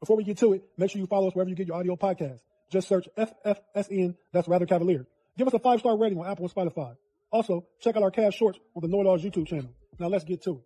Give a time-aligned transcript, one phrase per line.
[0.00, 1.96] Before we get to it, make sure you follow us wherever you get your audio
[1.96, 2.40] podcast.
[2.70, 5.06] Just search FFSN, that's Rather Cavalier.
[5.38, 6.96] Give us a five star rating on Apple and Spotify.
[7.30, 9.70] Also, check out our cast shorts on the Know It All's YouTube channel.
[9.98, 10.62] Now let's get to it.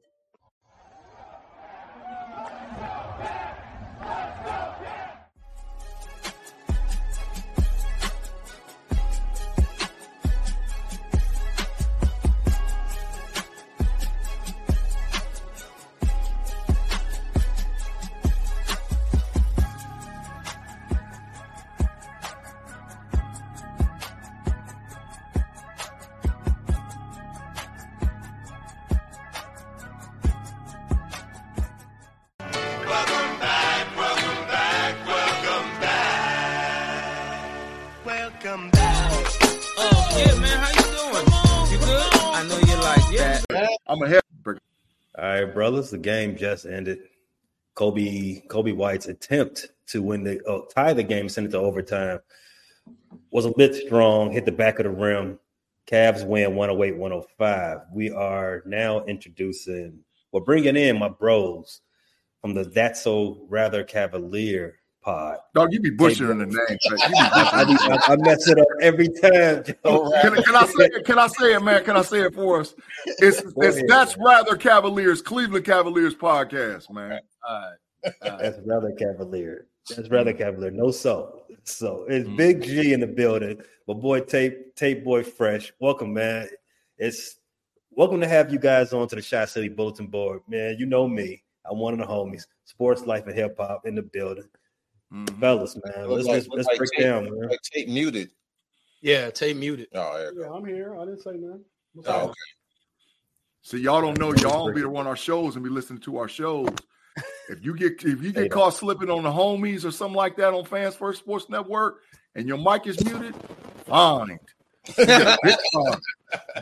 [45.80, 45.90] Brothers.
[45.90, 46.98] The game just ended.
[47.74, 52.18] Coby Coby White's attempt to win the oh, tie the game, send it to overtime,
[53.30, 54.30] was a bit strong.
[54.32, 55.38] Hit the back of the rim.
[55.86, 57.78] Cavs win 108 105.
[57.92, 61.80] We are now introducing, we're bringing in my bros
[62.42, 65.38] from the That's So Rather Cavalier pod.
[65.54, 66.54] Dog, you be butchering the name.
[66.54, 66.78] man.
[66.84, 70.84] You be I, butchering- I, I mess it up every time, Can, can I say
[70.84, 71.04] it?
[71.04, 71.84] Can I say it, man?
[71.84, 72.74] Can I say it for us?
[73.06, 74.26] It's, it's ahead, that's man.
[74.26, 77.20] rather Cavaliers, Cleveland Cavaliers podcast, man.
[77.48, 78.12] All right.
[78.22, 79.66] That's rather cavalier.
[79.88, 80.70] That's rather cavalier.
[80.70, 81.42] No so.
[81.64, 82.36] So it's mm.
[82.36, 83.60] Big G in the building.
[83.86, 85.72] My boy Tate Tate Boy Fresh.
[85.80, 86.48] Welcome, man.
[86.98, 87.36] It's
[87.90, 90.76] welcome to have you guys on to the Chi City Bulletin Board, man.
[90.78, 91.42] You know me.
[91.70, 92.46] I'm one of the homies.
[92.64, 94.48] Sports, life, and hip hop in the building.
[95.12, 95.40] Mm-hmm.
[95.40, 96.08] Fellas, man.
[96.08, 97.48] Let's like- let's, let's like break tape- down, man.
[97.48, 98.30] Like Tate muted.
[99.02, 99.88] Yeah, Tay muted.
[99.94, 100.94] Oh, Yeah, I'm here.
[100.96, 101.64] I didn't say nothing.
[101.94, 102.34] What's Oh, okay.
[103.62, 106.18] So y'all don't know y'all don't be to run our shows and be listening to
[106.18, 106.68] our shows.
[107.48, 110.54] If you get if you get caught slipping on the homies or something like that
[110.54, 111.98] on Fans First Sports Network
[112.36, 113.34] and your mic is muted,
[113.86, 114.38] fine.
[114.96, 116.00] You big fine.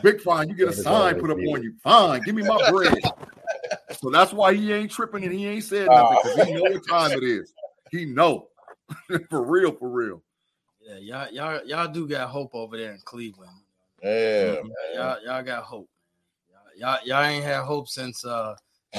[0.01, 0.49] Big fine.
[0.49, 1.75] You get a sign put up on you.
[1.83, 2.23] Fine.
[2.23, 2.97] Give me my bread.
[4.01, 6.87] So that's why he ain't tripping and he ain't said nothing because he know what
[6.89, 7.53] time it is.
[7.91, 8.47] He know.
[9.29, 10.21] for real, for real.
[10.81, 13.51] Yeah, y'all, y'all, y'all do got hope over there in Cleveland.
[14.03, 14.71] Yeah, man.
[14.95, 15.89] Y'all, y'all got hope.
[16.49, 18.55] Y'all, y'all, y'all ain't had hope since uh,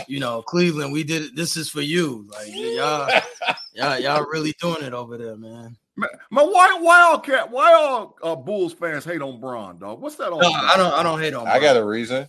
[0.07, 0.93] you know, Cleveland.
[0.93, 1.37] We did it.
[1.37, 2.29] This is for you.
[2.31, 3.11] Like y'all,
[3.75, 5.77] y'all, y'all really doing it over there, man.
[5.97, 10.01] Man, man, why why all cat why all uh, Bulls fans hate on Bron, dog?
[10.01, 10.65] What's that all No, about?
[10.65, 11.47] I don't, I don't hate on.
[11.47, 12.27] I got a reason.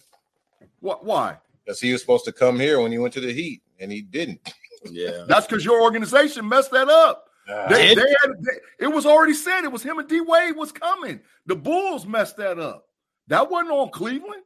[0.79, 1.37] What why?
[1.63, 4.01] Because he was supposed to come here when he went to the Heat, and he
[4.01, 4.39] didn't.
[4.89, 7.25] Yeah, That's because your organization messed that up.
[7.69, 7.97] They, Did?
[7.97, 11.19] they had, they- it was already said it was him and D Wade was coming.
[11.47, 12.85] The Bulls messed that up.
[13.27, 14.43] That wasn't on Cleveland.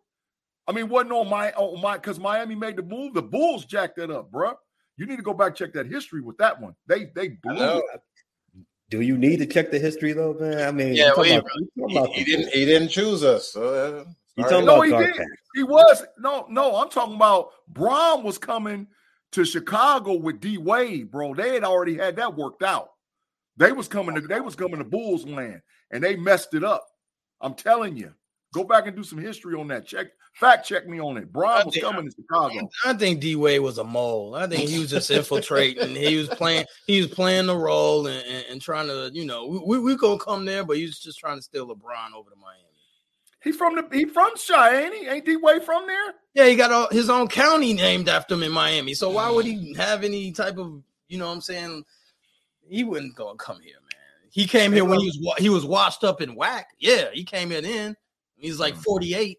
[0.67, 3.13] I mean, wasn't on my on my because Miami made the move.
[3.13, 4.55] The Bulls jacked that up, bruh.
[4.97, 6.75] You need to go back check that history with that one.
[6.87, 8.01] They they blew it.
[8.89, 10.61] Do you need to check the history though, man?
[10.67, 11.41] I mean, Yeah, you talking
[11.75, 12.53] we- about- you He, he didn't.
[12.53, 13.51] He didn't choose us.
[13.51, 14.65] So, uh, You talking right.
[14.65, 15.17] No, about he Garpax.
[15.17, 15.27] did.
[15.55, 16.75] He was no, no.
[16.77, 18.87] I'm talking about Bron was coming
[19.35, 21.33] to Chicago with D Wade, bro.
[21.33, 22.89] They had already had that worked out.
[23.57, 25.61] They was coming to they was coming to Bulls land,
[25.91, 26.85] and they messed it up.
[27.41, 28.13] I'm telling you,
[28.55, 29.85] Go back and do some history on that.
[29.85, 31.29] Check fact check me on it.
[31.33, 32.69] Brian was think- coming to Chicago.
[32.85, 34.33] I think D Wade was a mole.
[34.33, 35.93] I think he was just infiltrating.
[35.93, 36.65] he was playing.
[36.87, 39.97] He was playing the role and, and, and trying to, you know, we we, we
[39.97, 42.64] gonna come there, but he was just trying to steal LeBron over to Miami.
[43.45, 45.07] He from the he from Chi, ain't he?
[45.07, 46.15] Ain't D Wade from there?
[46.33, 48.95] Yeah, he got all, his own county named after him in Miami.
[48.95, 49.77] So why would he mm.
[49.77, 51.85] have any type of, you know, what I'm saying?
[52.67, 54.31] He wouldn't go come here, man.
[54.31, 56.69] He came here when he was he was washed up in whack.
[56.79, 57.95] Yeah, he came here then.
[58.35, 58.83] He's like mm.
[58.83, 59.37] 48.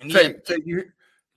[0.00, 0.84] And he Tay, had- Tay, you,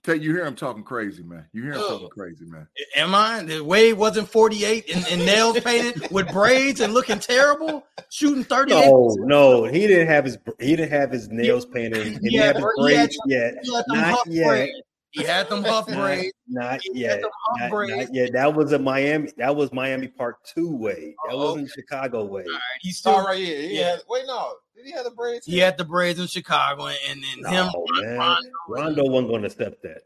[0.04, 1.46] Tay, you hear him talking crazy, man.
[1.54, 1.88] You hear him Oh.
[1.92, 2.68] talking crazy, man.
[2.94, 3.42] Am I?
[3.42, 8.84] The Wade wasn't 48 and, and nails painted with braids and looking terrible, shooting 38.
[8.86, 12.06] No, no, he didn't have his he didn't have his nails painted.
[12.06, 13.54] He He didn't have his bra- he had braids yet.
[13.62, 14.46] he had Not yet.
[14.46, 14.72] braids.
[15.14, 16.32] He had them huff Not, braids.
[16.48, 17.20] not He had yet.
[17.22, 17.96] them Not, braids.
[17.96, 18.32] not yet.
[18.32, 19.30] That was a Miami.
[19.36, 21.14] That was Miami Park Two way.
[21.26, 22.44] That Oh, wasn't Chicago way.
[22.80, 23.90] He still All right, yeah, he yeah.
[23.90, 24.00] had.
[24.08, 25.46] Wait, no, did he have the braids?
[25.46, 27.66] He had the braids in Chicago, and, and then him.
[27.72, 28.36] No, man.
[28.68, 30.02] Rondo wasn't going to accept that.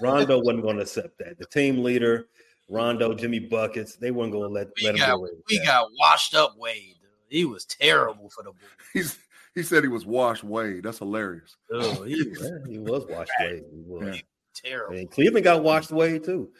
[0.00, 1.38] Rondo wasn't going to accept that.
[1.38, 2.26] The team leader,
[2.68, 5.58] Rondo, Jimmy buckets, they weren't going to let We let him got get away we
[5.58, 5.66] that.
[5.66, 6.96] got washed up Wade.
[7.28, 8.62] He was terrible for the Bulls.
[8.92, 9.18] He's
[9.54, 10.82] he said he was washed Wade.
[10.84, 11.56] That's hilarious.
[11.72, 13.62] Oh, he was he was washed away.
[13.72, 14.22] He was.
[14.64, 14.70] Yeah.
[14.70, 14.96] terrible.
[14.96, 16.50] And Cleveland got washed away too.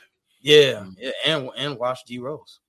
[0.41, 2.61] Yeah, yeah, and and watch D Rose.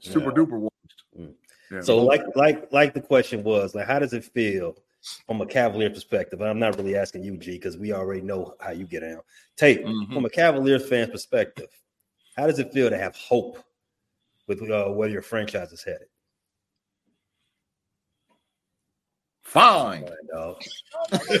[0.00, 0.36] Super Yeah.
[0.36, 1.04] duper washed.
[1.18, 1.34] Mm.
[1.70, 4.76] Yeah, So like like like the question was like how does it feel
[5.26, 6.40] from a Cavalier perspective?
[6.40, 9.20] I'm not really asking you, G, because we already know how you get down.
[9.56, 10.12] Tate, Mhm.
[10.12, 11.68] from a Cavaliers fan perspective,
[12.36, 13.58] how does it feel to have hope
[14.46, 16.08] with uh, where your franchise is headed?
[19.48, 20.08] Fine.
[20.32, 20.62] Dog.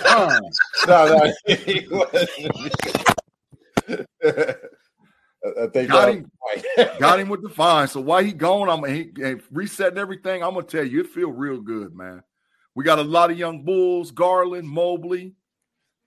[0.04, 0.40] fine.
[0.86, 2.74] no, no, he wasn't.
[5.44, 6.30] I think Got him.
[6.98, 7.86] Got him with the fine.
[7.88, 10.42] So why he gone, I'm he, he resetting everything.
[10.42, 12.22] I'm gonna tell you, it feel real good, man.
[12.74, 15.34] We got a lot of young bulls, Garland, Mobley.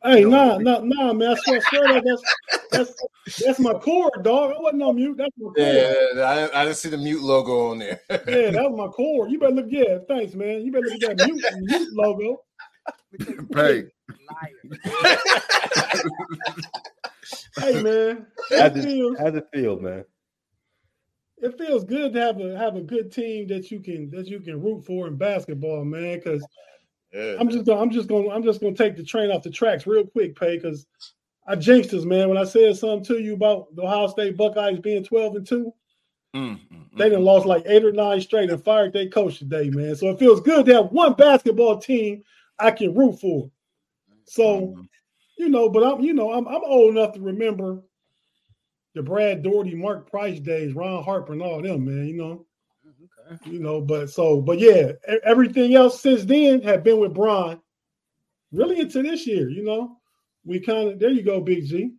[0.04, 1.32] Hey, You know, nah, nah, nah, man.
[1.32, 2.24] I swear, I swear that that's
[2.72, 3.04] that's
[3.46, 4.54] that's my core, dog.
[4.58, 5.18] I wasn't on mute.
[5.18, 5.54] That's my core.
[5.58, 6.26] Yeah, Yeah.
[6.26, 8.00] I, didn't- I didn't see the mute logo on there.
[8.10, 9.28] Yeah, that was my core.
[9.28, 9.66] You better look.
[9.70, 10.62] Yeah, thanks, man.
[10.66, 12.44] You better look at that mute, mute logo.
[13.54, 13.86] Pay.
[17.60, 18.26] Hey, man.
[18.50, 20.06] How's It it, feels, how's it feel, man?
[21.38, 24.40] it feels good to have a have a good team that you can that you
[24.40, 26.18] can root for in basketball, man.
[26.18, 26.46] Because
[27.14, 27.36] Yeah.
[27.40, 29.86] I'm just gonna I'm just gonna I'm just gonna take the train off the tracks
[29.86, 30.86] real quick, Pay, because
[31.48, 32.30] I jinxed us, man.
[32.30, 35.74] When I said something to you about the Ohio State Buckeyes being 12 and 2,
[36.36, 39.70] Mm, mm, they done lost like eight or nine straight and fired their coach today,
[39.70, 39.96] man.
[39.96, 42.24] So it feels good to have one basketball team
[42.58, 43.52] I can root for.
[44.26, 44.88] So, mm.
[45.38, 47.82] you know, but I'm you know, I'm I'm old enough to remember
[48.96, 52.46] the Brad Daugherty, Mark Price days, Ron Harper, and all them, man, you know.
[53.46, 54.92] You know, but so, but yeah,
[55.24, 57.62] everything else since then have been with Bron,
[58.52, 59.50] really into this year.
[59.50, 59.98] You know,
[60.46, 61.10] we kind of there.
[61.10, 61.92] You go, Big G.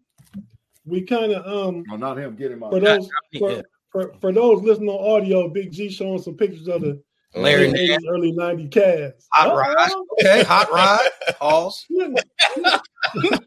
[0.85, 2.35] We kind of um No, not him.
[2.37, 2.73] getting him out.
[2.73, 3.09] for those
[3.39, 7.01] for, for, for those listening on audio, Big G showing some pictures of the
[7.35, 8.05] Larry late Nance.
[8.05, 9.25] 80s, early 90 Cavs.
[9.33, 9.77] Hot rod.
[9.91, 10.07] Uh-oh.
[10.21, 11.01] Okay, hot rod.
[11.39, 11.87] Pause.
[11.91, 13.45] Look,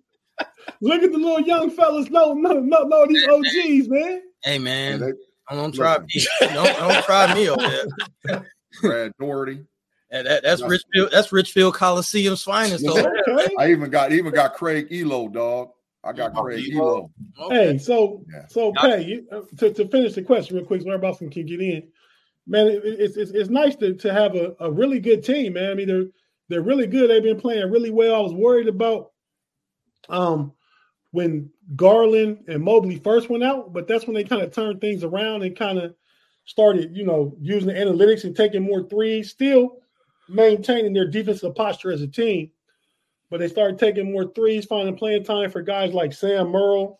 [0.82, 2.10] look at the little young fellas.
[2.10, 4.22] No, no, no, no, these OGs, man.
[4.44, 5.14] Hey Yeah, man,
[5.50, 6.26] they- don't try me.
[6.54, 7.62] Don't, don't try me over
[8.24, 8.46] there.
[8.82, 9.66] Brad Daugherty.
[10.12, 11.10] That, that- that's Richfield.
[11.12, 12.86] That's Richfield Coliseum's finest.
[12.86, 13.12] Over
[13.60, 15.70] I even got even got Craig Ehlo, dog.
[16.04, 17.10] I got Oh, Craig Ehlo.
[17.40, 17.46] Ehlo.
[17.46, 17.72] Okay.
[17.74, 18.46] Hey, so Yeah.
[18.48, 21.18] so Got Pay, you, uh, to, to finish the question real quick, so everybody else
[21.20, 21.88] can get in.
[22.48, 25.72] Man, it, it's, it's it's nice to, to have a, a really good team, man.
[25.72, 26.06] I mean, they're
[26.48, 27.10] they're really good.
[27.10, 28.16] They've been playing really well.
[28.16, 29.12] I was worried about
[30.10, 30.52] um
[31.16, 35.04] when Garland and Mobley first went out, but that's when they kind of turned things
[35.04, 35.96] around and kind of
[36.44, 39.78] started, you know, using the analytics and taking more threes, still
[40.28, 42.52] maintaining their defensive posture as a team.
[43.30, 47.00] But they started taking more threes, finding playing time for guys like Sam Merrill,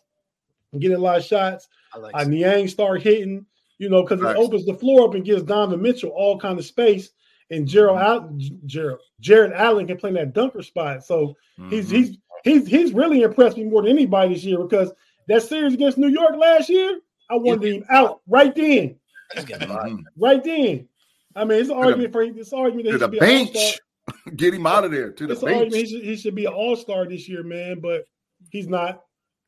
[0.78, 1.68] getting a lot of shots.
[1.94, 3.44] I like Uh, Niang start hitting,
[3.78, 6.64] you know, because it opens the floor up and gives Donovan Mitchell all kind of
[6.64, 7.10] space.
[7.50, 11.04] And Gerald, Al- Gerald, Jarrett Allen can play in that dunker spot.
[11.04, 11.36] So
[11.70, 11.96] he's Mhm.
[11.96, 14.92] he's he's he's really impressed me more than anybody this year because
[15.28, 18.96] that series against New York last year, I wanted him out right then,
[19.34, 19.86] He's got a lot.
[19.86, 20.04] Mhm.
[20.16, 20.88] right then.
[21.34, 23.04] I mean, it's an To the- argument for it's an argument that to he the
[23.04, 23.62] should be an all-star.
[23.62, 23.80] bench.
[24.36, 26.44] Get him out of there to the It's an argument he should, he should be
[26.46, 28.04] an all-star this year, man, but
[28.50, 29.02] he's not.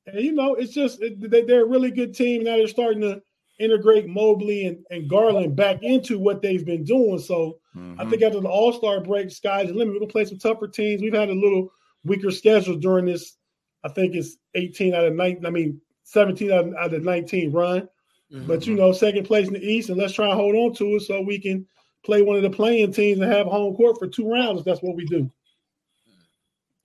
[0.07, 2.43] And you know, it's just it, they, they're a really good team.
[2.45, 3.23] Now they're starting to
[3.61, 7.19] integrate Mobley and, and Garland back into what they've been doing.
[7.21, 8.11] So I Mhm.
[8.11, 9.95] think after the All-Star break, sky's the limit.
[9.95, 11.01] We're gonna play some tougher teams.
[11.03, 11.71] We've had a little
[12.05, 13.37] weaker schedule during this.
[13.85, 15.47] I think it's 18 out of 19.
[15.47, 17.89] I mean, 17 out of, out of 19 run.
[18.31, 20.97] But you know, second place in the East, and let's try and hold on to
[20.97, 21.67] it so we can
[22.05, 24.65] play one of the playing teams and have home court for two rounds.
[24.65, 25.31] That's what we do.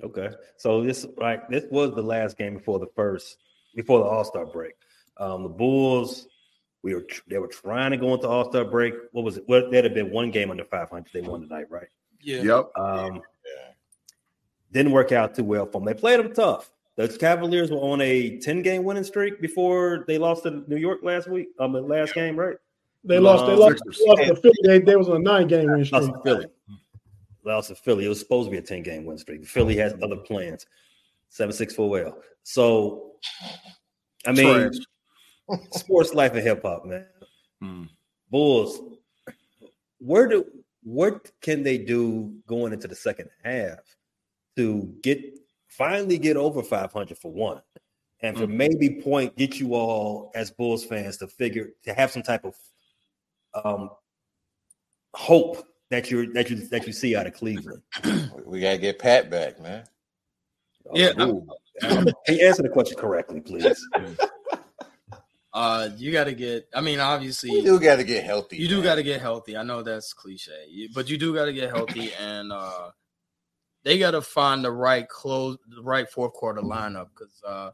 [0.01, 3.38] Okay, so this like this was the last game before the first
[3.75, 4.74] before the All Star break.
[5.17, 6.27] Um, the Bulls,
[6.82, 8.93] we were they were trying to go into All Star break.
[9.12, 9.43] What was it?
[9.48, 11.12] Well, there'd have been one game under five hundred.
[11.13, 11.88] They won tonight, right?
[12.22, 12.41] Yeah.
[12.41, 12.72] Yep.
[12.77, 13.22] Um,
[14.74, 15.86] didn't work out too well for them.
[15.86, 16.72] They played them tough.
[16.96, 21.00] The Cavaliers were on a ten game winning streak before they lost to New York
[21.03, 21.48] last week.
[21.60, 22.58] Um, the last game, right?
[23.03, 23.46] They lost.
[23.46, 23.82] They lost.
[23.86, 24.56] They lost to Philly.
[24.63, 26.13] They, they was on a nine game win Lost streak.
[26.15, 26.46] to Philly.
[27.46, 28.06] Lost to Philly.
[28.06, 29.46] It was supposed to be a 10 game win streak.
[29.46, 30.65] Philly has other plans.
[31.30, 32.18] 764 L.
[32.44, 33.12] So,
[34.25, 34.72] I mean,
[35.72, 37.06] sports life and hip hop, man.
[37.62, 37.84] Hmm.
[38.30, 38.80] Bulls,
[40.00, 40.46] where do
[40.84, 43.80] what can they do going into the second half
[44.55, 45.19] to get
[45.67, 47.62] finally get over 500 for one?
[48.22, 52.24] And for maybe point get you all as Bulls fans to figure to have some
[52.24, 52.55] type of
[53.65, 53.89] um
[55.13, 57.81] hope that you're that you that you see out of Cleveland.
[58.45, 59.86] We gotta get Pat back, man.
[60.93, 61.12] Yeah.
[61.19, 61.48] Ooh.
[61.81, 63.86] Can you answer the question correctly, please?
[65.55, 66.67] Uh, you got to get.
[66.74, 68.57] I mean, obviously, You do gotta get healthy.
[68.57, 69.55] You do got to get healthy.
[69.55, 72.89] I know that's cliche, but you do got to get healthy, and uh,
[73.84, 77.72] they got to find the right close, the right fourth quarter lineup because uh,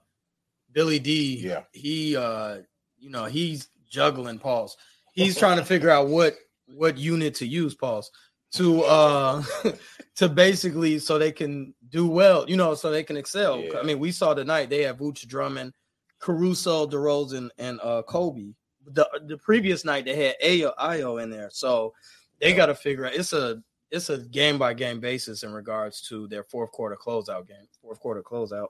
[0.72, 1.64] Billy D, Yeah.
[1.72, 2.60] he, uh,
[2.98, 4.76] you know, he's juggling Pauls.
[5.14, 6.36] He's trying to figure out what
[6.68, 8.12] what unit to use, Pauls,
[8.54, 9.44] to uh,
[10.16, 13.64] to basically so they can do well, you know, so they can excel.
[13.78, 15.74] I mean, we saw tonight they have Vooch Drummond,
[16.20, 18.54] Caruso, DeRozan, and uh, Coby.
[18.92, 21.94] The the previous night they had Ayo, Ayo in there, so
[22.40, 23.14] they got to figure out.
[23.14, 27.48] It's a it's a game by game basis in regards to their fourth quarter closeout
[27.48, 28.68] game, fourth quarter closeout,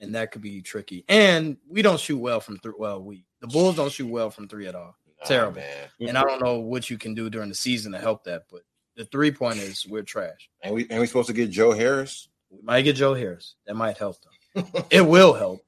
[0.00, 1.04] and that could be tricky.
[1.08, 2.74] And we don't shoot well from three.
[2.76, 4.96] Well, we the Bulls don't shoot well from three at all.
[5.24, 5.62] Terrible.
[6.00, 8.62] And I don't know what you can do during the season to help that, but
[8.96, 10.50] the three point is we're trash.
[10.62, 12.28] And we and we supposed to get Joe Harris.
[12.50, 13.54] We might get Joe Harris.
[13.66, 14.84] That might help them.
[14.90, 15.64] it will help.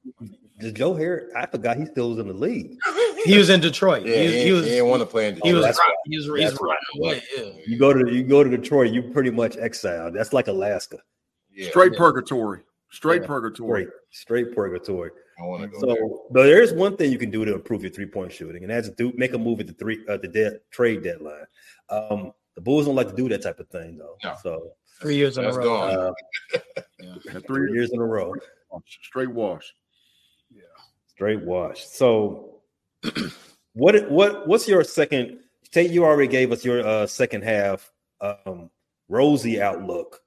[0.59, 1.31] Does Joe Harris?
[1.35, 2.77] I forgot he still was in the league.
[3.25, 4.05] He was in Detroit.
[4.05, 4.63] Yeah, he, was, he, he was.
[4.65, 5.47] he didn't want to play in Detroit.
[5.47, 5.65] He was.
[5.65, 5.95] That's right, right.
[6.05, 6.25] He was.
[6.25, 6.61] He's right.
[6.61, 7.23] running away.
[7.37, 7.51] Yeah.
[7.67, 10.13] You go to you go to Detroit, you pretty much exiled.
[10.13, 10.97] That's like Alaska.
[11.51, 12.61] Yeah, Straight purgatory.
[12.91, 13.27] Straight Yeah.
[13.27, 13.83] purgatory.
[14.11, 15.11] Straight, straight purgatory.
[15.41, 15.95] I want to go there.
[15.97, 18.71] So, but there's one thing you can do to improve your three point shooting, and
[18.71, 21.45] that's do make a move at the three uh, the dead, trade deadline.
[21.89, 24.15] Um, the Bulls don't like to do that type of thing, though.
[24.23, 24.35] No.
[24.41, 25.63] So, Three years in a row.
[25.63, 26.13] gone.
[26.55, 26.81] uh,
[27.33, 28.33] And three years in a row,
[28.87, 29.73] Straight wash.
[31.07, 31.85] straight wash.
[31.85, 32.54] So,
[33.73, 35.39] what what what's your second?
[35.71, 38.69] Take you already gave us your uh, second half um,
[39.09, 40.21] rosy outlook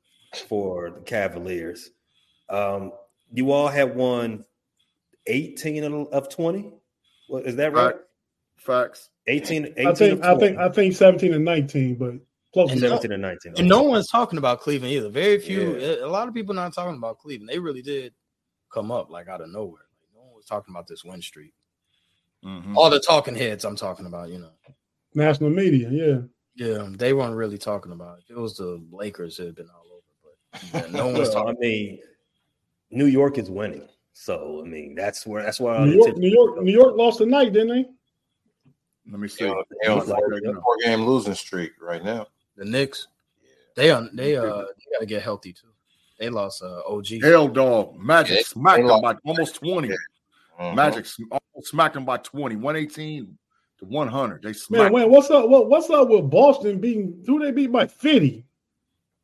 [0.49, 1.91] for the Cavaliers.
[2.51, 2.93] Um,
[3.33, 4.45] you all have won
[5.27, 6.73] 18 of- of 20.
[7.29, 7.95] Well, is that right?
[7.95, 8.05] Fact-
[8.59, 9.11] Facts.
[9.29, 10.25] 18, 18 I think.
[10.25, 10.59] I think.
[10.59, 12.15] I think seventeen and nineteen, but
[12.53, 12.73] close.
[12.73, 13.55] And 17 and 19.
[13.59, 15.11] And no one's talking about Cleveland either.
[15.11, 15.79] Very few.
[15.79, 16.05] Yeah.
[16.05, 17.49] A lot of people not talking about Cleveland.
[17.49, 18.15] They really did
[18.73, 19.85] come up like out of nowhere.
[20.01, 21.53] Like, no one was talking about this win streak.
[22.45, 22.77] Mhm.
[22.77, 24.51] All the talking heads I'm talking about, you know.
[25.15, 25.89] National media.
[25.91, 26.19] Yeah.
[26.55, 28.25] Yeah, they weren't really talking about it.
[28.31, 30.03] It was the Lakers, it'd been all over.
[30.73, 31.57] But yeah, no one's Well, talking.
[31.57, 31.99] I mean,
[32.91, 33.89] New York is winning.
[34.13, 36.17] So, I mean, that's where that's why New York.
[36.17, 36.61] New York.
[36.63, 37.87] New York lost tonight, didn't they?
[39.11, 39.45] Let me see.
[39.45, 42.27] They on- they on a four, game losing streak right now.
[42.57, 43.07] The Knicks,
[43.77, 45.69] they on they uh they gotta get healthy too.
[46.19, 47.23] They lost uh OG.
[47.23, 47.97] Hell dog.
[47.97, 49.03] Magic Yeah, smacked them lost.
[49.03, 49.91] by almost 20.
[50.59, 50.75] Mhm.
[50.75, 52.57] Magic sm- almost smacked them by 20.
[52.57, 53.39] 118
[53.79, 54.43] to 100.
[54.43, 55.49] They Man, smacked man, what's up?
[55.49, 57.23] What, what's up with Boston beating?
[57.27, 58.45] Who they beat by fifty?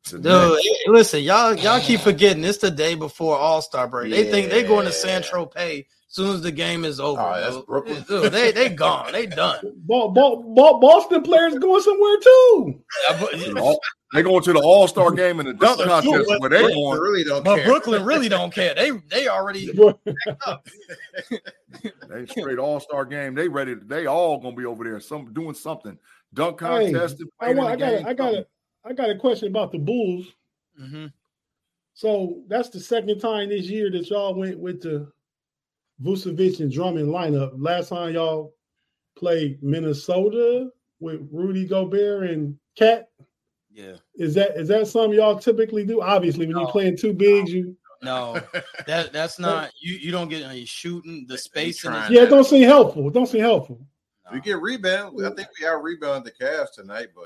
[0.09, 4.11] Dude, hey, listen, y'all y'all keep forgetting it's the day before All Star break.
[4.11, 7.21] They think they're going to San Tropez as soon as the game is over.
[7.21, 7.65] Oh, that's dude.
[7.65, 8.05] Brooklyn.
[8.07, 9.11] Dude, they they gone.
[9.11, 9.59] They done.
[9.85, 12.81] Bo- Bo- Bo- Boston players going somewhere too.
[13.09, 13.79] Yeah, but, All-
[14.13, 16.99] They going to the All Star game and the dunk contest where they Brooklyn going.
[16.99, 17.65] really don't but care.
[17.65, 18.73] Brooklyn really don't care.
[18.73, 19.69] They they already
[22.09, 23.35] They straight All Star game.
[23.35, 23.75] They ready.
[23.75, 24.99] They all gonna be over there.
[24.99, 25.97] Some doing something.
[26.33, 27.19] Dunk Hey, contest.
[27.19, 27.97] and I, playing want, I in the got.
[27.97, 28.33] game, I got.
[28.33, 28.45] A,
[28.87, 30.27] I got a question about the Bulls.
[30.81, 31.11] Mhm.
[31.93, 35.11] So that's the second time this year that y'all went with the
[36.03, 37.51] Vucevic and Drummond lineup.
[37.57, 38.53] Last time y'all
[39.17, 43.07] played Minnesota with Rudy Gobert and KAT.
[43.71, 43.95] yeah.
[44.15, 46.01] Is that is that something y'all typically do?
[46.01, 46.61] Obviously, when No.
[46.61, 48.39] you're playing two bigs, you No,
[48.87, 49.95] that that's not you.
[49.95, 51.91] You don't get any shooting the spacing.
[51.93, 53.07] Is, yeah, it don't seem helpful.
[53.07, 53.85] It don't seem helpful.
[54.33, 55.23] We get rebound.
[55.25, 57.25] I think we out rebounded the Cavs tonight, but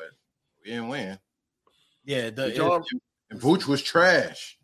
[0.64, 1.18] we didn't win.
[2.06, 2.84] yeah, the Did y'all-
[3.32, 4.58] And Vooch was trash.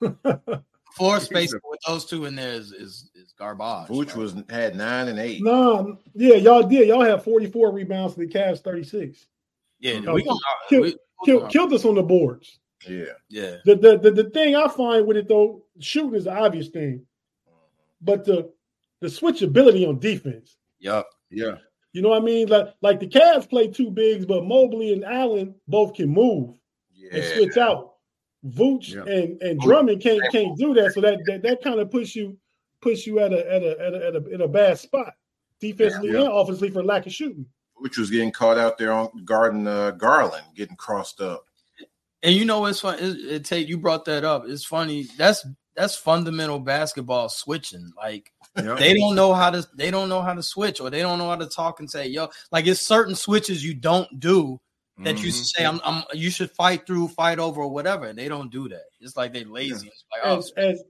[0.98, 3.88] floor space with those two in there is is, is garbage.
[3.88, 5.42] Vooch was had nine and eight.
[5.42, 6.88] No, yeah, y'all did.
[6.88, 9.26] Y'all have 44 rebounds to the Cavs 36.
[9.78, 10.00] yeah.
[10.00, 10.38] No, We gonna
[10.68, 12.60] kill- we, Killed, killed us on the boards.
[12.88, 13.56] Yeah, yeah.
[13.64, 16.98] The, the the the thing I find with it though, shooting is the obvious thing,
[17.48, 17.54] mm-hmm.
[18.00, 18.52] but the
[19.00, 20.56] the switchability on defense.
[20.78, 21.08] Yup.
[21.30, 21.56] Yeah.
[21.92, 22.48] You know what I mean?
[22.48, 26.56] Like like the Cavs play two bigs, but Mobley and Allen both can move
[27.10, 27.94] and switch out.
[28.52, 29.02] Vooch Yeah.
[29.12, 32.36] and and Drummond can't can't do that, so that that, that kind of puts you
[32.80, 35.12] puts you at a at a at a, at a in a bad spot
[35.60, 36.22] defensively Yeah.
[36.22, 37.46] and offensively for lack of shooting.
[37.76, 41.44] which was getting caught out there on guarding uh, Garland, getting crossed up.
[42.22, 43.00] And you know it's funny.
[43.02, 44.44] It, it take you brought that up.
[44.46, 45.06] It's funny.
[45.16, 47.92] That's that's fundamental basketball switching.
[47.96, 48.74] Like Yeah.
[48.74, 51.28] they don't know how to they don't know how to switch or they don't know
[51.28, 52.28] how to talk and say yo.
[52.50, 54.60] Like it's certain switches you don't do
[55.04, 55.44] that you Mhm.
[55.44, 58.06] say I'm, I'm you should fight through, fight over, or whatever.
[58.06, 58.84] And they don't do that.
[59.00, 59.86] It's like they lazy.
[59.88, 60.82] It's like oh, As as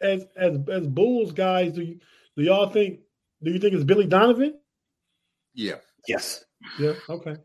[0.00, 1.98] as as as Bulls guys, do you
[2.36, 3.00] do y'all think
[3.42, 4.58] do you think it's Billy Donovan?
[5.54, 5.76] Yeah.
[6.06, 6.44] Yes.
[6.78, 7.36] Yeah, okay.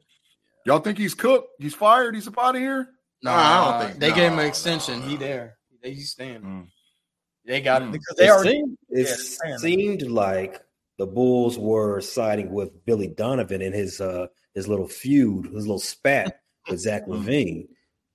[0.65, 1.50] Y'all think he's cooked?
[1.60, 2.15] He's fired?
[2.15, 2.89] He's up out of here?
[3.22, 5.00] no, I don't think- they gave him an extension.
[5.01, 5.58] no, he there.
[5.82, 6.41] They, he's staying.
[6.41, 6.67] Mm.
[7.46, 7.89] They got Mm.
[7.89, 8.51] it because they It already.
[8.51, 9.60] seemed, it yeah, saying that.
[9.60, 10.62] seemed like
[10.97, 15.79] the Bulls were siding with Billy Donovan in his uh his little feud, his little
[15.79, 17.67] spat with Zach LaVine.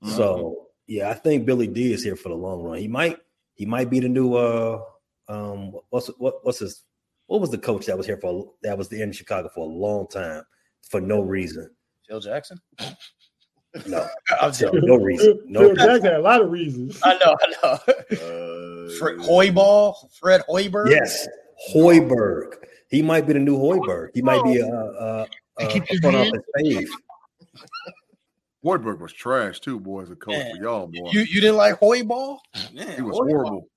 [0.05, 2.79] So yeah, I think Billy D is here for the long run.
[2.79, 3.19] He might
[3.55, 4.81] he might be the new uh
[5.29, 6.85] um what's what what's his
[7.27, 10.07] what was the coach that was here for that was in Chicago for a long
[10.09, 10.43] time
[10.89, 11.71] for no reason.
[12.09, 12.59] Phil Jackson.
[13.87, 14.09] No,
[14.41, 14.87] I'm so joking.
[14.87, 15.41] no reason.
[15.47, 15.87] No Phil reason.
[15.87, 17.01] Jackson had a lot of reasons.
[17.05, 17.37] I know.
[17.43, 17.69] I know.
[18.17, 20.91] Uh, Fred Hoiberg, Fred Hoiberg.
[20.91, 21.29] Yes,
[21.75, 22.55] Hoiberg.
[22.89, 24.09] He might be the new oh, Hoiberg.
[24.15, 25.27] He might be a, a,
[25.59, 26.29] a, keep a his front hand?
[26.29, 26.87] office fave.
[28.65, 31.11] Hoiberg was trash too, boy, as a coach Man, for y'all, boy.
[31.13, 32.39] You you didn't like Hoiberg?
[32.73, 33.29] Man, he was Hoiberg.
[33.31, 33.69] horrible.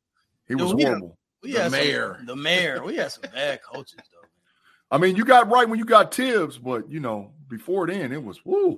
[0.47, 1.17] He was Dude, we- horrible.
[1.43, 2.19] We The had some- mayor.
[2.27, 2.83] the mayor.
[2.83, 4.27] We had some bad coaches though.
[4.91, 8.23] I mean, you got right when you got Thibs, but you know, before then it
[8.23, 8.73] was woo.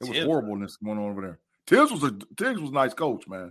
[0.00, 0.26] It was Thibs.
[0.26, 1.38] horribleness going on over there.
[1.66, 3.50] Thibs was a Thibs was a nice coach, man.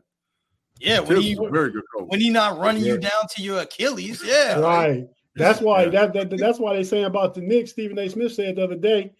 [0.79, 2.05] Yeah, when Thibs he was a very good coach.
[2.09, 4.21] when he not running you down to your Achilles.
[4.23, 5.07] Yeah, Right.
[5.35, 7.71] That's why that, that that's why they saying about the Knicks.
[7.71, 8.09] Stephen A.
[8.09, 9.13] Smith said the other day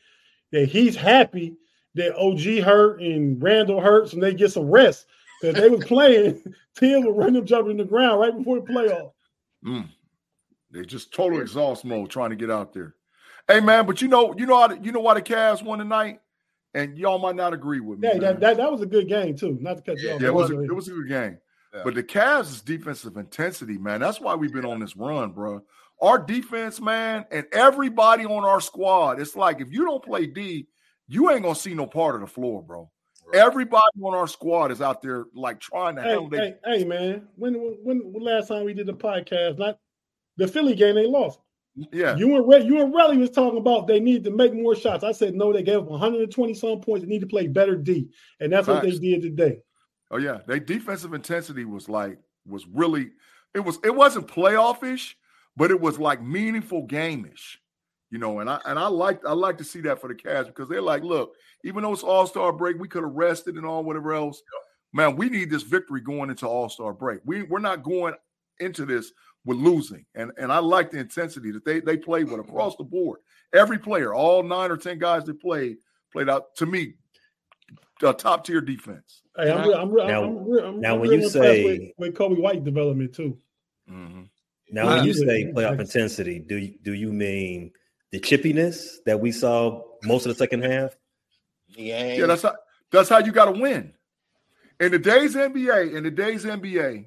[0.52, 1.58] that he's happy
[1.96, 5.08] that OG hurt and Randle hurts and they get some rest
[5.42, 6.42] because they were playing.
[6.76, 9.12] Tim would run them jumping in the ground right before the playoff.
[9.66, 9.90] Mm.
[10.72, 12.96] They're just total exhaust mode trying to get out there.
[13.48, 15.80] Hey man, but you know, you know how the, you know why the Cavs won
[15.80, 16.20] tonight,
[16.74, 18.08] and y'all might not agree with me.
[18.08, 19.58] Yeah, that, that that was a good game too.
[19.62, 20.22] Not to cut you off.
[20.22, 21.38] Yeah, it was a, it was a good game.
[21.76, 21.82] Yeah.
[21.84, 25.62] But the Cavs' is defensive intensity, man, that's why we've been on this run, bro.
[26.02, 30.68] Our defense, man, and everybody on our squad, it's like if you don't play D,
[31.08, 32.90] you ain't gonna see no part of the floor, bro.
[33.28, 33.42] Right.
[33.42, 37.28] Everybody on our squad is out there like trying to Hey, handle hey, hey, man.
[37.36, 39.58] When, when when last time we did the podcast?
[39.58, 39.78] Not
[40.38, 40.96] the Philly game.
[40.96, 41.40] They lost.
[41.92, 42.16] yeah.
[42.16, 45.04] You and Re- you and Relly was talking about they need to make more shots.
[45.04, 45.52] I said no.
[45.52, 47.04] They gave up 120 some points.
[47.04, 48.10] They need to play better D,
[48.40, 49.60] and that's what they did today.
[50.12, 53.12] Oh yeah, their defensive intensity was like was really
[53.54, 55.18] it was it wasn't playoff-ish,
[55.56, 57.60] but it was like meaningful game-ish.
[58.12, 60.48] You know, and I and I like I like to see that for the Cavs
[60.48, 63.84] because they're like, look, even though it's All-Star break, we could have rested and all
[63.84, 64.42] whatever else.
[64.94, 67.20] Man, we need this victory going into All-Star break.
[67.26, 68.14] We we're not going
[68.60, 69.12] into this
[69.44, 70.06] with losing.
[70.14, 72.50] And and I like the intensity that they they played with mm-hmm.
[72.52, 73.20] across the board.
[73.54, 75.78] Every player, all nine or ten guys that played,
[76.12, 76.94] played out to me
[78.04, 79.22] a top tier defense.
[79.38, 82.16] Hey, I'm real, I'm Now- I'm real, I'm, now I'm when you say- with, with
[82.16, 83.38] Coby White development too.
[83.90, 84.24] Mm-hmm.
[84.72, 87.72] Now, when you say playoff intensity, do you, do you mean
[88.12, 90.96] the chippiness that we saw most of the second half?
[91.70, 92.56] Yeah, Yeah, that's how
[92.92, 93.94] that's how you got to win.
[94.80, 97.06] In today's NBA, in today's NBA,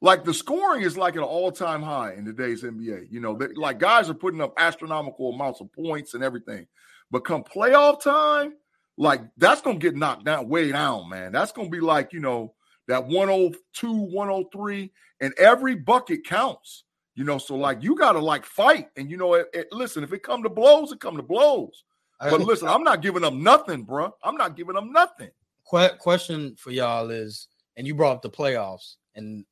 [0.00, 3.06] like the scoring is like an all-time high in today's NBA.
[3.10, 6.66] You know, they, like guys are putting up astronomical amounts of points and everything.
[7.10, 8.54] But come playoff time,
[8.96, 11.32] like that's gonna get knocked down, way down, man.
[11.32, 12.54] That's gonna be like, you know,
[12.88, 16.84] that 102, 103, and every bucket counts.
[17.14, 18.88] You know, so like you gotta like fight.
[18.96, 21.84] And you know, it, it- listen, if it come to blows, it come to blows.
[22.30, 24.14] But listen, I'm not giving up nothing, bro.
[24.22, 25.30] I'm not giving up nothing.
[25.70, 29.44] Que- question for y'all is, and you brought up the playoffs, and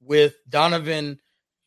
[0.00, 1.18] with Donovan,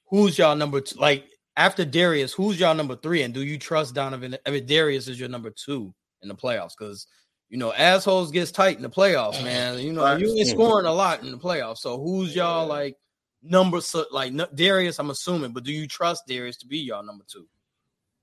[0.07, 0.97] who's y'all number two?
[0.99, 1.25] Like
[1.57, 3.21] after Darius, who's y'all number three?
[3.23, 4.37] And do you trust Donovan?
[4.47, 7.07] I mean, Darius is your number two in the playoffs because
[7.49, 9.79] you know assholes gets tight in the playoffs, man.
[9.79, 11.77] You know you ain't scoring a lot in the playoffs.
[11.77, 12.95] So who's y'all like
[13.41, 13.79] number?
[14.11, 17.47] Like Darius, I'm assuming, but do you trust Darius to be y'all number two?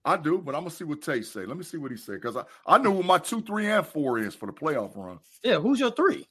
[0.05, 1.45] I do, but I'm gonna see what Tate say.
[1.47, 3.85] Let me see what he said because I, I know what my two, three, and
[3.85, 5.19] four is for the playoff run.
[5.43, 6.29] Yeah, who's your three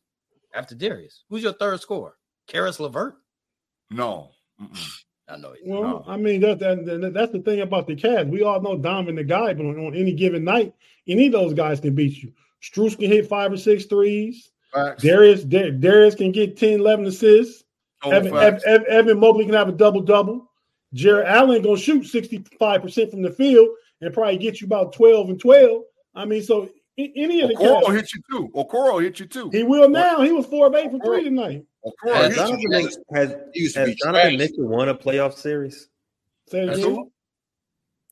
[0.54, 1.26] after Darius?
[1.30, 2.16] Who's your third scorer?
[2.48, 3.16] Caris LeVert?
[3.92, 4.92] No, Mm-mm.
[5.28, 5.54] I know.
[5.66, 6.04] Well, No.
[6.08, 8.30] I mean that, that, that- that's the thing about the Cavs.
[8.30, 10.74] We all know Donovan the guy, but on, on any given night,
[11.08, 12.32] any of those guys can beat you.
[12.62, 14.52] Strus can hit five or six threes.
[15.00, 17.64] Darius Dar- Darius can get 10, 11 assists.
[18.04, 18.38] Total Evan.
[18.38, 20.52] Ev- Ev- Evan Mobley can have a double double.
[20.94, 23.70] Jarrett Allen gonna shoot 65% from the field
[24.02, 25.82] and probably get you about 12 and 12.
[26.14, 28.50] I mean, so any of the Okoro hit you too.
[28.56, 29.50] Okoro hit you too.
[29.50, 30.22] he will now.
[30.22, 31.66] He was four of eight from three tonight.
[31.86, 32.70] Okoro Has hit Donovan, you.
[32.70, 34.38] Mitchell- has, He has Donovan.
[34.38, 35.90] Mitchell won a playoff series?
[36.48, 36.80] Say it That's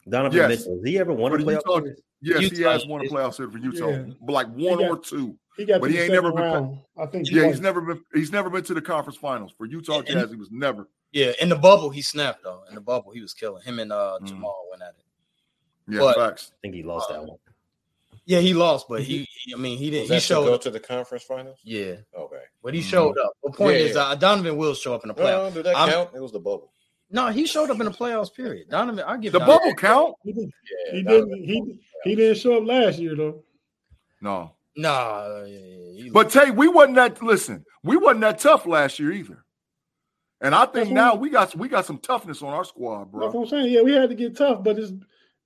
[0.09, 0.49] Donovan Yes.
[0.49, 0.75] Mitchell.
[0.75, 2.01] Has he ever won For a playoff Utah- series?
[2.21, 4.05] Yes, he has won a playoff series for Utah, Yeah.
[4.21, 5.37] but like one got- or two.
[5.57, 6.81] He got But he ain't second never been.
[6.97, 7.29] I think.
[7.29, 8.03] Yeah, he's never been.
[8.13, 10.31] He's never been to the conference finals for Utah And- Jazz.
[10.31, 10.87] He was never.
[11.11, 12.63] Yeah, in the bubble he snapped though.
[12.69, 14.27] In the bubble he was killing him and uh Mm.
[14.27, 15.05] Jamal went at it.
[15.93, 16.51] Yeah, But- facts.
[16.53, 17.37] I think he lost Uh, that one.
[18.25, 20.07] Yeah, he lost, but he, he- I mean, he didn't.
[20.07, 20.61] that He to showed go up.
[20.61, 21.59] to the conference finals?
[21.63, 22.41] Yeah, Okay.
[22.63, 22.83] but he Mhm.
[22.83, 23.33] showed up.
[23.43, 24.03] The point Yeah, is, yeah.
[24.07, 25.53] uh, Donovan will show up in the Well, playoffs.
[25.55, 26.09] did that I'm- count?
[26.15, 26.71] It was the bubble.
[27.09, 28.33] No, he showed up in the playoffs.
[28.33, 28.69] Period.
[28.69, 30.15] Donovan, I give The Donovan, bubble count?
[30.23, 30.43] He, did,
[30.85, 31.43] yeah, he didn't.
[31.43, 33.43] He he didn't show up last year though.
[34.21, 35.59] No, Nah, yeah,
[35.93, 37.21] yeah, but Tay, we wasn't that.
[37.21, 39.43] Listen, we wasn't that tough last year either.
[40.41, 43.27] And I think now we got we got some toughness on our squad, That's bro.
[43.31, 43.71] what I'm saying.
[43.71, 44.91] Yeah, we had to get tough, but it's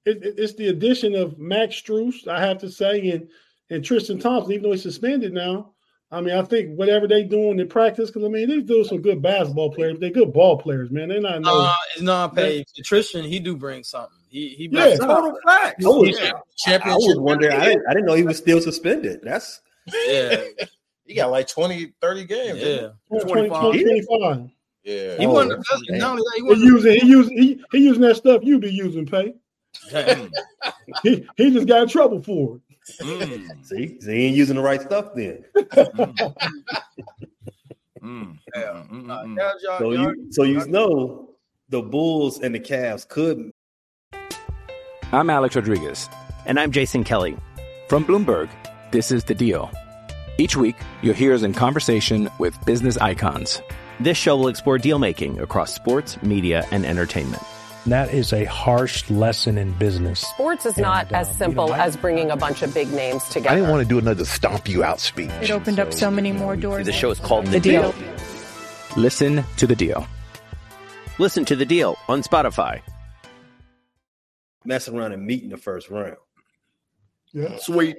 [0.08, 3.28] it, it- it's the addition of Max Strus, I have to say, and
[3.70, 5.74] and Tristan Thompson, even though he's suspended now.
[6.10, 8.98] I mean, I think whatever they doing in practice, because I mean, these dudes are
[8.98, 10.00] good basketball players.
[10.00, 11.10] They're good ball players, man.
[11.10, 11.63] They're not no.
[11.63, 12.65] Nah, it's not paid.
[12.86, 14.17] Tristan, he do bring something.
[14.30, 15.84] He he Yeah, brings Total facts.
[15.86, 16.96] Oh, was, He's I championship.
[17.10, 17.52] was wondering.
[17.52, 19.20] I didn't, I didn't know he was still suspended.
[19.22, 19.60] That's
[20.08, 20.43] Yeah,
[21.06, 22.60] He got like 20, 30 games.
[22.60, 23.20] didn't yeah.
[23.26, 23.82] 20, 25.
[23.82, 24.50] 25.
[24.84, 24.93] he?
[24.93, 25.17] Yeah.
[25.17, 25.84] He Oh, won the that's best.
[25.89, 26.00] damn.
[26.00, 28.72] Not only that, he He using he using he, he using that stuff you be
[28.72, 29.34] using, pay.
[29.90, 30.32] Damn.
[31.04, 32.62] He he just got in trouble for it.
[33.02, 35.44] Mm, see, see, he ain't using the right stuff then.
[38.02, 38.84] mm, Yeah.
[38.90, 41.30] mm, mm, Nah, y'all- y'all- So y'all- you, so you know,
[41.70, 43.54] the Bulls and the Cavs couldn't.
[45.12, 46.08] I'm Alex Rodriguez.
[46.46, 47.36] And I'm Jason Kelly.
[47.90, 48.50] From Bloomberg,
[48.92, 49.70] this is The Deal.
[50.38, 53.62] Each week, you'll hear us in conversation with business icons.
[54.00, 57.42] This show will explore deal making across sports, media, and entertainment.
[57.88, 60.19] And that is a harsh lesson in business.
[60.19, 62.73] Sports is not And, as um, simple you know, I- as bringing a bunch of
[62.73, 63.50] big names together.
[63.52, 65.32] I didn't want to do another stomp you out speech.
[65.41, 66.86] It opened up so many more doors.
[66.86, 67.95] The show is called The deal.
[68.97, 70.06] Listen to The Deal.
[71.17, 72.82] Listen to the deal on Spotify.
[74.65, 76.17] mess around and meet in the first round.
[77.32, 77.56] Yeah.
[77.58, 77.95] Sweet,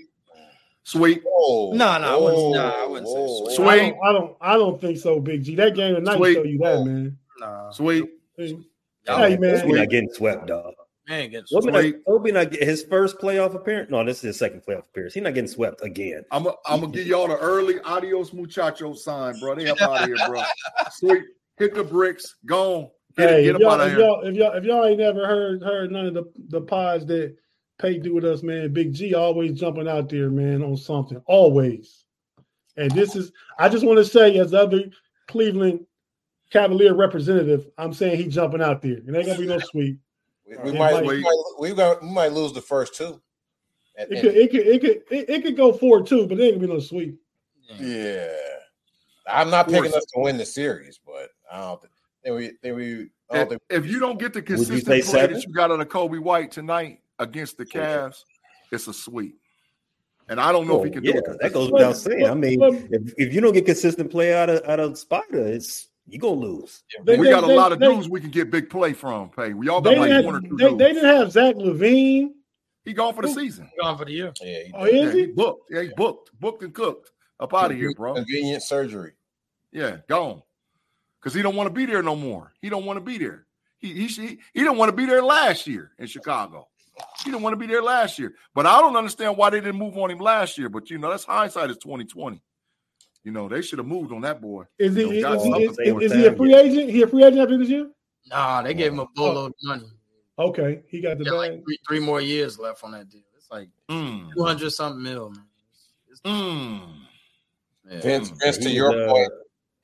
[0.83, 1.23] sweet.
[1.25, 1.73] Whoa.
[1.73, 3.49] No, no, I wouldn't- nah, I wouldn't say Whoa.
[3.49, 3.55] so.
[3.55, 3.69] Sweet.
[3.71, 5.55] I don't, I don't I don't think so, Big G.
[5.55, 6.35] That game tonight Sweet.
[6.35, 7.17] show you that, man.
[7.41, 8.05] Nah, Sweet.
[8.37, 8.55] Hey,
[9.09, 9.75] Y'all- hey, We're man.
[9.77, 10.75] not getting swept, dog.
[11.09, 11.97] man, get Obi not, Sweet.
[12.07, 13.91] Obi not get his first playoff appearance.
[13.91, 15.15] No, this is his second playoff appearance.
[15.15, 16.23] He's not getting swept again.
[16.31, 19.55] I'm i I'm gonna give y'all the early adios muchacho sign, bro.
[19.55, 20.43] They up out of here, bro.
[20.93, 21.25] Sweet.
[21.57, 22.37] Hit the bricks.
[22.47, 22.89] Gone.
[23.17, 24.01] Get, Hey, get if y'all, out of if here.
[24.07, 27.35] y'all if y'all if y'all ain't ever heard heard none of the the pods that
[27.81, 31.23] Pay do with us, man, Big G always jumping out there, man, on something.
[31.27, 32.05] Always.
[32.77, 34.85] And this is I just want to say, as other
[35.29, 35.81] Cleveland
[36.51, 38.93] Cavalier representative, I'm saying he jumping out there.
[38.93, 39.99] It ain't gonna be no sweep.
[40.49, 43.21] We, we Yeah, might, we might, we got, we might lose the first two.
[43.97, 46.47] And- It could it could it could it, it could go four two, but there
[46.47, 47.21] ain't gonna be no sweep.
[47.81, 48.29] yeah,
[49.27, 49.97] I'm not picking Force.
[49.97, 51.93] us to win the series, but I don't think
[52.25, 53.11] then we then we.
[53.31, 55.35] If, think, if you don't get the consistent play seven?
[55.35, 58.25] that you got out of Coby White tonight against the Cavs,
[58.73, 59.39] it's a sweep.
[60.31, 61.39] And I don't know if he Oh, can yeah, do it.
[61.41, 62.25] that goes without saying.
[62.27, 65.89] I mean, if, if you don't get consistent play out of out of Spider, it's
[66.09, 66.83] you gonna lose.
[67.05, 68.93] They- we they- got a they- lot of they- dudes we can get big play
[68.93, 69.31] from.
[69.31, 69.53] Pay.
[69.55, 70.79] We all They got like didn't, one or have, two they, dudes.
[70.79, 72.31] they didn't have Zach LaVine.
[72.85, 73.71] he gone for the season.
[73.81, 74.33] gone for the year.
[74.41, 74.95] yeah, he Oh, did.
[74.95, 75.21] is Yeah, he?
[75.21, 75.71] he booked.
[75.71, 77.13] Yeah, he booked, booked and cooked.
[77.41, 78.15] Up out of here, bro.
[78.15, 79.13] Convenient surgery.
[79.71, 80.43] Yeah, gone.
[81.21, 82.53] Because he don't want to be there no more.
[82.61, 83.47] He don't want to be there.
[83.79, 86.67] He he he, he don't want to be there last year in Chicago.
[87.19, 88.35] He didn't want to be there last year.
[88.57, 90.69] But I don't understand why they didn't move on him last year.
[90.69, 92.43] But you know, that's hindsight is 2020.
[93.29, 94.65] You know, they should have moved on that boy.
[94.79, 96.89] Is he You know, is, he, something is, is he a saying, free agent?
[96.89, 97.91] He a free agent after this year?
[98.27, 99.85] Nah, they gave him a boatload of money.
[100.39, 103.21] Okay, he got the Got like three, three more years left on that deal.
[103.37, 105.45] It's like Mm, two hundred something mil, man.
[106.11, 106.89] It's, mm.
[107.91, 108.01] yeah.
[108.01, 109.31] Vince, Vince, to your uh, point,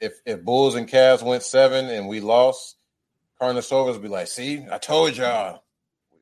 [0.00, 2.76] if if Bulls and Cavs went seven and we lost,
[3.38, 5.64] Karnisovas be like, "See, I told y'all,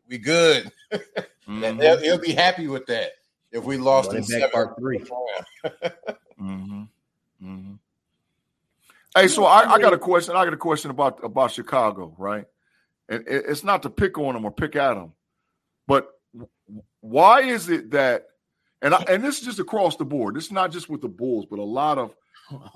[0.09, 0.99] we good." Mhm.
[1.47, 3.13] And he'll, he'll be happy with that.
[3.53, 5.05] If we lost in seven, part three.
[6.37, 6.83] hmm
[7.43, 7.75] hmm
[9.15, 10.35] Hey, so I, I got a question.
[10.37, 12.47] I got a question about about Chicago, right?
[13.09, 15.13] And it's not to pick on them or pick at them,
[15.87, 16.09] but
[17.01, 18.29] why is it that?
[18.81, 20.35] And I, and this is just across the board.
[20.35, 22.15] This is not just with the Bulls, but a lot of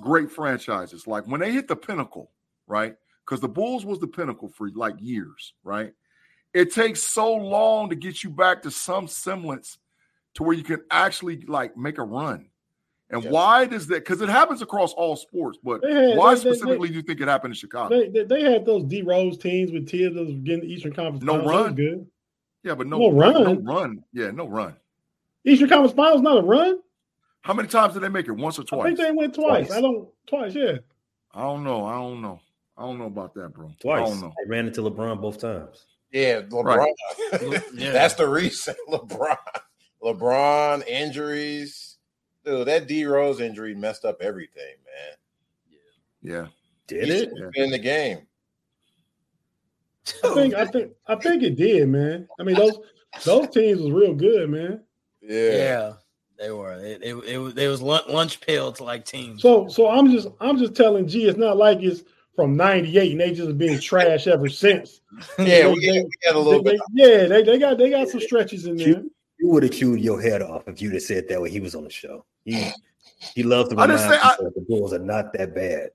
[0.03, 1.07] great franchises.
[1.07, 2.31] Like when they hit the pinnacle,
[2.67, 2.97] right?
[3.25, 5.95] Because the Bulls was the pinnacle for like years, right?
[6.53, 9.79] It takes so long to get you back to some semblance
[10.35, 12.51] to where you can actually like make a run.
[13.11, 14.01] And why does that?
[14.05, 17.21] Because it happens across all sports, but had- why they- they- specifically do you think
[17.21, 17.95] it happened in Chicago?
[17.97, 20.93] They, they they had those D Rose teams with teams that was getting the Eastern
[20.93, 21.23] Conference.
[21.25, 21.51] No Finals.
[21.53, 21.75] Run?
[21.75, 22.07] good.
[22.65, 23.35] yeah, but no, No run.
[23.35, 23.65] run.
[23.65, 24.05] no run.
[24.13, 24.75] Yeah, no run.
[25.45, 26.81] Eastern Conference Finals not a run.
[27.43, 28.33] How many times did they make it?
[28.33, 28.81] Once or twice?
[28.81, 29.69] I think they went twice.
[29.69, 29.79] Twice.
[29.79, 30.55] I don't twice.
[30.57, 30.79] Yeah.
[31.33, 31.85] I don't know.
[31.85, 32.41] I don't know.
[32.77, 33.69] I don't know about that, bro.
[33.69, 34.11] I Twice.
[34.11, 34.33] don't know.
[34.43, 35.87] They ran into LeBron both times.
[36.11, 36.65] Yeah, LeBron.
[36.77, 37.63] Right.
[37.75, 37.93] Yeah.
[37.93, 38.75] That's the reason.
[38.89, 39.37] LeBron,
[40.03, 41.86] LeBron injuries,
[42.47, 42.67] dude.
[42.69, 45.17] That D Rose injury messed up everything, man.
[46.23, 46.47] Yeah.
[46.87, 47.19] Did He it?
[47.19, 48.19] shouldn't have been in the game.
[50.25, 52.29] I think I think I think it did, man.
[52.39, 52.79] I mean those
[53.25, 54.81] those teams was real good, man.
[55.21, 55.51] Yeah.
[55.51, 55.93] Yeah,
[56.39, 56.75] they were.
[56.75, 59.43] It, it, it, was- was lunch, lunch pail to like teams.
[59.43, 62.03] So so I'm just I'm just telling G it's not like it's
[62.37, 65.01] from '98 and they just been trash ever since.
[65.39, 66.81] Yeah, we They- we had a little they- bit.
[66.95, 69.03] they- yeah, they, they got they got some stretches in there.
[69.47, 71.61] You, you would have chewed your head off if you'd have said that when he
[71.61, 72.25] was on the show.
[72.45, 72.71] He
[73.35, 75.91] he loved to I remind didn't say I- the Bulls are not that bad.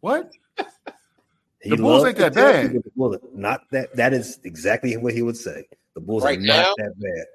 [0.00, 0.30] What?
[1.60, 2.66] He The Bulls ain't that bad.
[2.72, 3.94] people the Bulls are not that.
[3.96, 5.64] That is exactly what he would say.
[5.94, 6.84] The Bulls Right are not now?
[6.84, 7.26] that bad.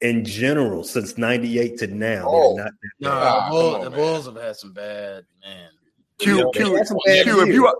[0.00, 2.54] In general, since '98 to now, Oh.
[2.56, 3.10] they're not that bad.
[3.10, 3.98] Ah, the, Bull, on, the man.
[3.98, 5.70] Bulls have had some bad man.
[6.18, 7.54] Q, Yeah, Q, some bad Q, if years.
[7.56, 7.74] you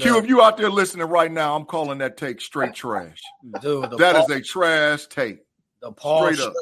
[0.00, 3.20] Q, The- if you out there listening right now, I'm calling that take straight trash.
[3.62, 5.38] Dude, the That is Paul, a trash take.
[5.94, 6.54] The Paul, straight Shir- up.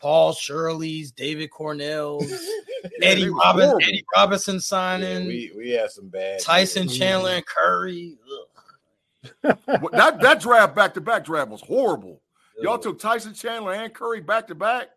[0.00, 2.30] Paul Shirley's, David Cornell's,
[2.98, 3.86] Yeah, Eddie they were Robinson, horrible.
[3.88, 6.40] Eddie Robinson Yeah, signing, we we had some bad.
[6.40, 6.98] Tyson years.
[6.98, 8.16] Chandler and Curry.
[9.42, 12.20] That that draft back to back draft was horrible.
[12.60, 14.88] Y'all took Tyson Chandler and Curry back to back,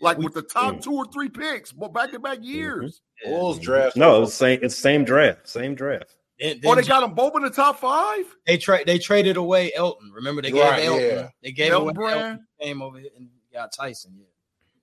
[0.00, 3.02] like we- with the top two or three picks, but back to back years.
[3.24, 3.96] Bulls draft.
[3.96, 4.58] No, it's same.
[4.62, 5.46] It's same draft.
[5.48, 6.14] Same draft.
[6.40, 8.24] Then, Oh, they got them both in the top five.
[8.46, 10.10] they trade they traded away Elton.
[10.12, 11.04] Remember they gave Right, Elton.
[11.04, 11.28] yeah.
[11.42, 12.20] They gave Elton away Brand.
[12.22, 14.14] Elton came over here and got Tyson.
[14.18, 14.24] Yeah,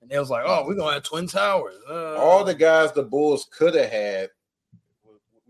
[0.00, 1.74] and they was like, oh, we're gonna have twin towers.
[1.88, 4.30] Uh, All the guys the Bulls could have had,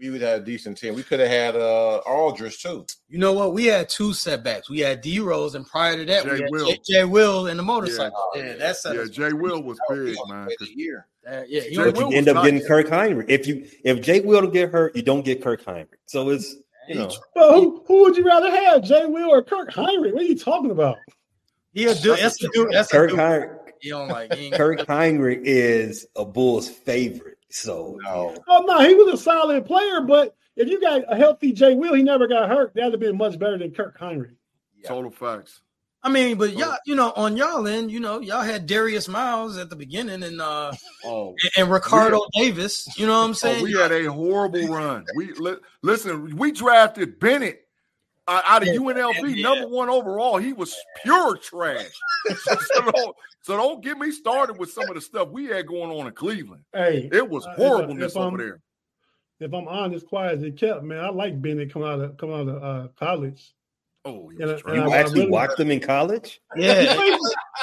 [0.03, 0.95] we would have a decent team.
[0.95, 2.85] We could have had uh Aldridge too.
[3.09, 3.55] You know what?
[3.55, 4.69] We had two setbacks.
[4.69, 6.67] We had D Rose, and prior to that, Jay we had Will.
[6.67, 8.31] Jay, Jay Will and the motorcycle.
[8.35, 8.43] Yeah.
[8.47, 10.47] Yeah, that's Uh, Yeah, Jay Will was big, man.
[10.49, 11.07] Wait a year.
[11.25, 12.67] That, yeah, he Jay was- But you end up getting nice.
[12.69, 13.27] Kirk Hinrich.
[13.29, 15.87] If you if Jay Will don't get hurt, you don't get Kirk Hinrich.
[16.07, 16.57] So it's
[16.89, 20.13] you know But who, who would you rather have, Jay Will or Kirk Hinrich?
[20.13, 20.99] What are you talking about?
[21.75, 22.17] He'll do.
[22.17, 22.73] That's the dude.
[22.73, 23.19] That's the Kirk dude.
[23.21, 23.59] Hinrich.
[23.81, 24.31] He don't like.
[24.53, 27.32] Kirk Hinrich is a Bulls favorite.
[27.53, 28.37] So No.
[28.49, 31.95] Oh no, he was a solid player, but if you got a healthy Jay Will,
[31.95, 32.73] he never got hurt.
[32.75, 34.35] That'd have been much better than Kirk Hinrich.
[34.85, 35.61] Total facts.
[36.05, 39.57] I mean, but y'all, you know, on y'all end, you know, y'all had Darius Miles
[39.57, 40.73] at the beginning and uh
[41.05, 42.89] Oh, and Ricardo Davis.
[42.99, 43.63] You know what I'm oh, saying?
[43.63, 45.05] we had a horrible run.
[45.15, 46.37] We li- listen.
[46.37, 47.69] We drafted Bennett
[48.29, 49.43] uh, out of Yeah, UNLV, yeah.
[49.43, 50.37] number one overall.
[50.39, 51.91] He was pure trash.
[52.45, 52.55] so,
[52.93, 56.07] don't, so don't get me started with some of the stuff we had going on
[56.07, 56.63] in Cleveland.
[56.73, 58.61] Hey, It was uh, if- horribleness if over there.
[59.41, 62.37] If I'm honest, quiet as it kept, man, I like Bennett coming out of coming
[62.37, 63.53] out of uh, college.
[64.05, 66.41] Oh, he was and you I- I actually really- watched them in college.
[66.57, 66.95] He yeah.
[66.95, 67.19] played,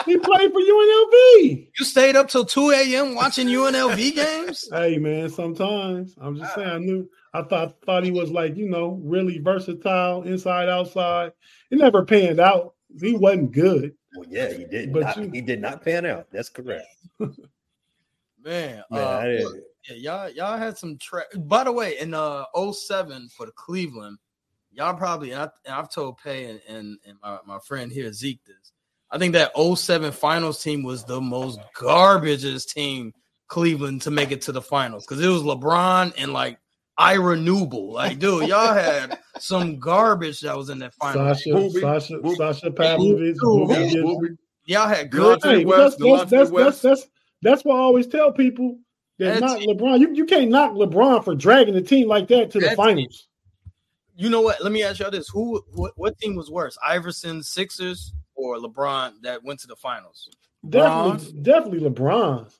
[0.05, 1.67] he played for UNLV.
[1.77, 3.13] You stayed up till 2 a.m.
[3.15, 4.67] watching UNLV games?
[4.73, 6.69] Hey man, sometimes I'm just saying.
[6.69, 11.33] I knew I thought thought he was like you know really versatile, inside outside.
[11.71, 12.73] It never panned out.
[13.01, 13.93] He wasn't good.
[14.15, 14.93] Well, yeah, he did.
[14.93, 16.27] But Not, you- he did not pan out.
[16.31, 16.85] That's correct.
[17.19, 17.35] Man,
[18.43, 19.57] Man, uh, I look,
[19.89, 24.17] yeah, y'all y'all had some tra- by the way, in uh 07 for the Cleveland,
[24.79, 28.11] y'all probably and, I, and I've told Pay and, and, and my, my friend here,
[28.13, 28.71] Zeke, this.
[29.11, 33.13] I think that 07 finals team was the most garbageest team
[33.47, 36.59] Cleveland to make it to the finals because it was LeBron and like
[36.97, 37.91] Ira Newble.
[37.91, 41.33] Like, dude, y'all had some garbage that was in that final.
[41.33, 42.35] Sasha, Booby, Sasha, Booby.
[42.35, 42.97] Sasha Pavlovic.
[42.97, 43.33] Booby.
[43.41, 44.03] Booby Gibson.
[44.03, 44.27] Booby.
[44.65, 45.39] Y'all had good.
[45.39, 46.81] Delonte Hey, West, that's, that's, that's, that's, West.
[46.83, 47.07] that's,
[47.41, 48.77] that's why I always tell people
[49.17, 49.69] that That's not it.
[49.69, 49.99] LeBron.
[49.99, 53.28] You, you can't knock LeBron for dragging the team like that to the That's finals.
[54.19, 54.61] You know what?
[54.61, 59.21] Let me ask y'all this: Who, what, what team was worse, Iverson Sixers or LeBron
[59.21, 60.29] that went to the finals?
[60.67, 62.53] Definitely, definitely LeBron.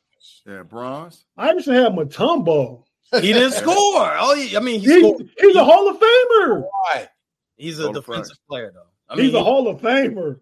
[0.48, 1.26] Yeah, bronze.
[1.38, 2.84] Iverson had Mutombo.
[3.20, 3.76] He didn't score.
[3.76, 5.30] Oh, he- I mean, he He, scored.
[5.38, 6.62] he's a Hall of Famer.
[6.62, 7.10] Why?
[7.58, 8.42] He's a Total defensive facts.
[8.48, 8.84] player, though.
[9.10, 10.40] I mean, he's a Hall of Famer.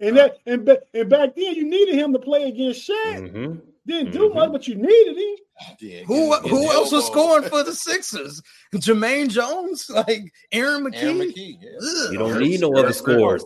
[0.00, 3.30] And that and, ba- and back then you needed him to play against Shaq.
[3.32, 3.60] Mhm.
[3.86, 4.34] Didn't do Mhm.
[4.34, 5.36] much, but you needed him.
[5.80, 8.40] Yeah, who get- get who the else was scoring for the Sixers?
[8.74, 10.94] Jumaine Jones, like Aaron McKie.
[11.02, 11.56] Aaron McKie.
[11.60, 12.10] Yeah.
[12.12, 13.44] You don't need no other scores.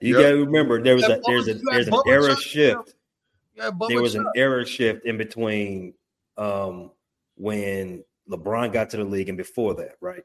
[0.00, 0.22] You Yep.
[0.22, 2.36] got to remember there was a there's a Bubba- you got there's an Bubba era
[2.36, 2.94] shift.
[3.54, 4.32] You got Bubba There was an Chuck.
[4.36, 5.94] era shift in between
[6.36, 6.90] um,
[7.36, 10.22] when LeBron got to the league and before that, right?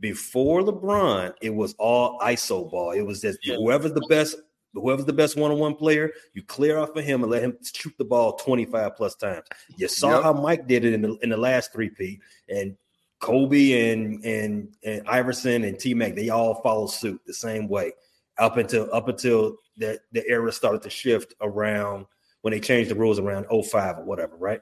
[0.00, 2.90] Before LeBron, it was all ISO ball.
[2.92, 3.56] It was just Yeah.
[3.56, 4.36] whoever's the best
[4.80, 8.04] whoever's the best one-on-one player, you clear off of him and let him shoot the
[8.04, 9.46] ball 25 plus times.
[9.76, 10.22] You saw Yep.
[10.22, 12.76] how Mike did it in the in the last three P and
[13.20, 17.92] Kobe and and and Iverson and T Mac, they all follow suit the same way
[18.38, 22.06] up until up until the, the era started to shift around
[22.42, 24.60] when they changed the rules around 05 or whatever, right?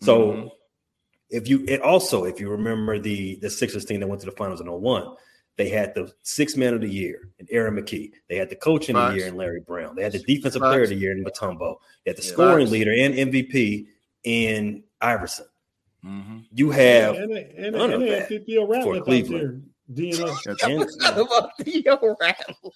[0.00, 0.50] So Mhm.
[1.30, 4.36] if you and also if you remember the the Sixers team that went to the
[4.36, 5.16] finals in 01,
[5.56, 8.12] they had the six man of the year in Aaron McKie.
[8.28, 9.96] They had the coach in the year in Larry Brown.
[9.96, 11.76] They had the defensive player of the year in Mutombo.
[12.04, 12.32] They had the Yeah.
[12.32, 12.72] scoring Facts.
[12.72, 13.86] leader and MVP
[14.24, 15.46] in Iverson.
[16.04, 16.44] Mhm.
[16.52, 18.86] You have and they, and they, none and of they had that Theo for Ratliff
[18.86, 19.02] out there.
[19.02, 19.70] Cleveland.
[19.92, 20.36] D'ing up.
[20.62, 22.74] And- about Theo Rattle.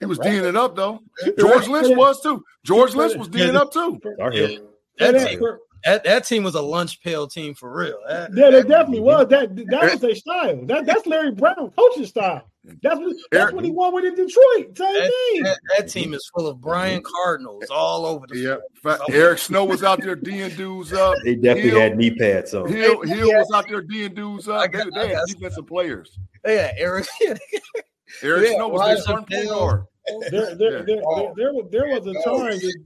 [0.00, 1.00] He was D'ing it up though.
[1.38, 2.44] George Lynch was too.
[2.64, 4.00] George Lynch was D'ing it up too.
[4.18, 4.30] Yeah.
[4.30, 4.68] Hill.
[4.98, 7.98] That, for- that, that team was a lunch pail team for real.
[8.08, 9.28] That, Yeah, they that- definitely was.
[9.28, 10.60] That that was their style.
[10.66, 12.42] That that's Larry Brown coaching style.
[12.80, 14.78] That's what that's what he won with in Detroit.
[14.78, 15.42] Same that, thing.
[15.42, 19.00] that, that team is full of Brian Cardinals all over the Yeah, field.
[19.10, 21.16] Eric Snow was out there D'ing dudes up.
[21.24, 22.68] They definitely Hill- had knee pads on.
[22.68, 23.38] Hill, Hill yeah.
[23.38, 24.70] was out there D'ing dudes I up.
[24.72, 26.18] They, got- they I had got- defensive players.
[26.46, 27.06] Yeah, Eric.
[28.22, 29.84] Eric Yeah, Snow was their starting point guard.
[30.30, 30.82] There, there, Yeah.
[30.82, 32.58] there, there, there, was, there was a oh, time.
[32.58, 32.84] that-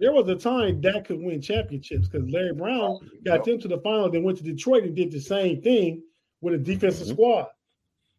[0.00, 3.78] There was a time that could win championships because Larry Brown got them to the
[3.78, 6.02] final, then went to Detroit and did the same thing
[6.40, 7.12] with a defensive Mhm.
[7.12, 7.46] squad.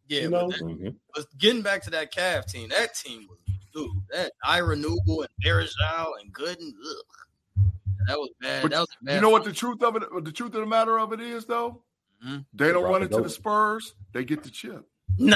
[0.07, 0.51] Yeah, You but know?
[0.51, 0.95] that- Mhm.
[1.13, 3.39] but getting back to that Cavs team, that team was
[3.73, 3.89] dude.
[4.09, 7.65] That Ira Newble and Bergeau and Gooden, ugh,
[8.07, 8.61] that was bad.
[8.61, 9.15] But that was bad.
[9.15, 10.03] You know what the truth of it?
[10.23, 11.83] The truth of the matter of it is, though,
[12.25, 12.45] Mhm.
[12.53, 13.29] they don't Rock run it into the.
[13.29, 13.95] Spurs.
[14.13, 14.85] They get the chip.
[15.17, 15.35] Nah,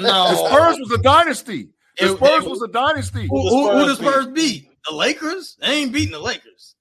[0.00, 0.30] no.
[0.30, 0.36] The.
[0.48, 1.68] Spurs was a dynasty.
[1.98, 3.26] The It- Spurs it- was a dynasty.
[3.28, 4.70] Who, who, who the Spurs beat?
[4.88, 5.56] The Lakers?
[5.60, 6.74] They ain't beating the Lakers.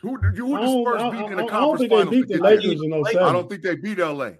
[0.00, 0.46] Who did you?
[0.46, 2.10] Who I the don't, Spurs beat in I- the I don't conference think they finals?
[2.10, 3.18] beat the get Lakers there?
[3.18, 4.30] in I don't think they beat LA.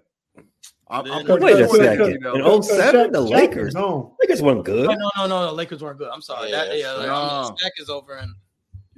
[0.91, 2.27] I'm, I'm Wait a second.
[2.27, 4.11] In 07, the Shaq- Shaq Lakers, was gone.
[4.21, 4.89] Lakers weren't good.
[4.91, 6.11] Oh, no, no, no, the Lakers weren't good.
[6.13, 6.51] I'm sorry.
[6.51, 7.47] Yeah, that, yeah, nah.
[7.49, 8.17] um, stack is over.
[8.17, 8.35] And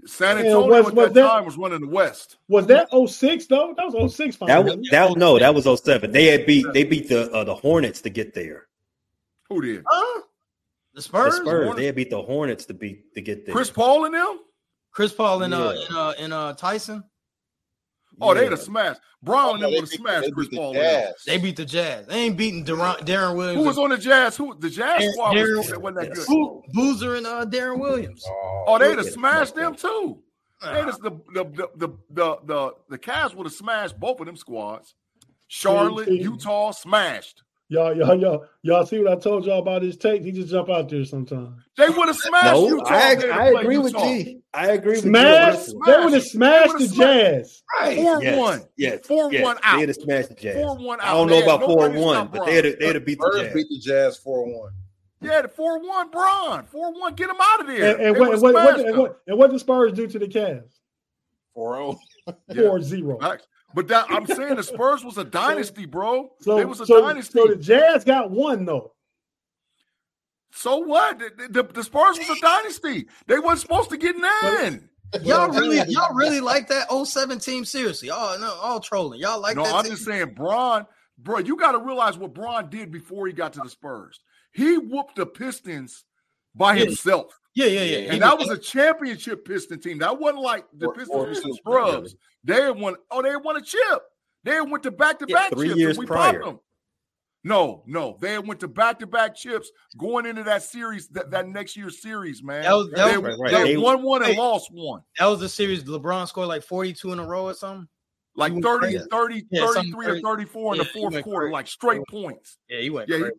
[0.06, 2.38] San Yeah, Antonio was- at was that, that- time was running the West.
[2.48, 3.74] Was that 06 though?
[3.76, 4.64] That was 06 final.
[4.64, 6.10] That was that no, that was 07.
[6.10, 8.66] They had beat they beat the uh, the Hornets to get there.
[9.50, 9.84] Who did?
[9.86, 10.22] huh?
[10.94, 11.36] The The Spurs?
[11.36, 13.54] Spurs, they beat the Hornets to beat to get there.
[13.54, 14.38] Chris Paul and them?
[14.92, 17.02] Chris Paul and uh, and uh, and uh, Tyson.
[18.20, 19.00] Oh, they'd have smashed.
[19.22, 20.74] Brown and them would have smashed Chris beat the Paul.
[20.74, 21.14] Jazz.
[21.26, 22.06] They beat the Jazz.
[22.06, 23.58] They ain't beating Durant, Deron Williams.
[23.58, 24.36] Who was on the Jazz?
[24.36, 26.26] Who the Jazz Deron- squad was, Deron- wasn't that good?
[26.28, 28.24] Boo- Boozer and uh, Deron Williams.
[28.68, 30.22] Oh, they'd have smashed them too.
[30.62, 34.26] They'd Ah, the, the, the, the, the, the, the Cavs would have smashed both of
[34.26, 34.94] them squads.
[35.48, 36.22] Charlotte, See, see.
[36.22, 37.42] Utah, smashed.
[37.68, 40.22] Y'all, y'all, y'all, y'all see what I told y'all about his tape?
[40.22, 41.62] He just jump out there sometimes.
[41.78, 42.84] They would have smashed No, Utah.
[42.90, 44.04] I, if they'd I played agree with Utah.
[44.04, 44.40] G.
[44.52, 45.82] I agree with Smash, you.
[45.86, 46.88] they would have smashed the.
[46.88, 47.62] Jazz.
[47.80, 47.96] Right.
[47.96, 48.62] Yes, 4 1.
[48.76, 49.42] yes, Four yes.
[49.42, 49.78] one out.
[49.78, 50.62] They'd have smashed the Jazz.
[50.62, 51.06] 4 1 out.
[51.06, 52.46] I don't know about four nobody and to one, but Bron.
[52.46, 53.54] they'd have, they'd have beat the Jazz.
[53.54, 54.72] beat the Jazz 4 1.
[55.22, 56.66] Yeah, the 4 1 Bron.
[56.66, 57.14] 4 1.
[57.14, 57.96] Get him out of there.
[57.96, 60.18] And, and, what, would've and, what, what, and, what, and what did Spurs do to
[60.18, 60.70] the Cavs?
[61.54, 61.98] 4 0.
[62.48, 62.62] Yeah.
[62.68, 63.18] 4 0.
[63.74, 63.86] Facts.
[63.86, 66.30] But that, I'm saying the Spurs was a dynasty, bro.
[66.40, 67.38] So, they was a so, dynasty.
[67.38, 68.92] so the Jazz got one, though.
[70.52, 71.18] So what?
[71.18, 73.06] The, the, the Spurs was a dynasty.
[73.26, 74.88] They wasn't supposed to get nine.
[75.22, 77.64] Y'all really, y'all really like that 07 team?
[77.64, 79.20] Seriously, y'all no, all trolling.
[79.20, 79.74] Y'all like no, that?
[79.74, 79.92] I'm team?
[79.92, 80.86] just saying, Bron,
[81.18, 84.20] bro, you got to realize what Bron did before he got to the Spurs.
[84.52, 86.04] He whooped the Pistons
[86.54, 86.84] by Yeah.
[86.86, 87.38] himself.
[87.54, 87.98] Yeah, yeah, yeah.
[87.98, 89.98] And He that was- was a championship Piston team.
[89.98, 91.54] That wasn't like the Four- Pistons four was the two.
[91.54, 92.16] scrubs.
[92.42, 92.96] They had won.
[93.10, 94.02] Oh, they had won a chip.
[94.42, 95.78] They had went to back to back three chips.
[95.78, 96.32] years and we prior.
[96.40, 96.60] popped them.
[97.46, 101.08] No, no, they had went to back to back chips going into that series.
[101.08, 102.62] That, that next year's series, man.
[102.62, 103.64] That was- that they, was- Right, right.
[103.64, 104.38] they They- won one and Hey.
[104.38, 105.02] lost one.
[105.18, 105.84] that was the series.
[105.84, 107.86] LeBron scored like 42 in a row or something.
[108.36, 110.22] Like He 30, 30, Yeah, something 33 or crazy.
[110.22, 111.52] 34 in the fourth quarter, crazy.
[111.52, 112.56] like straight points.
[112.68, 113.36] Yeah, he went Yeah, he- crazy.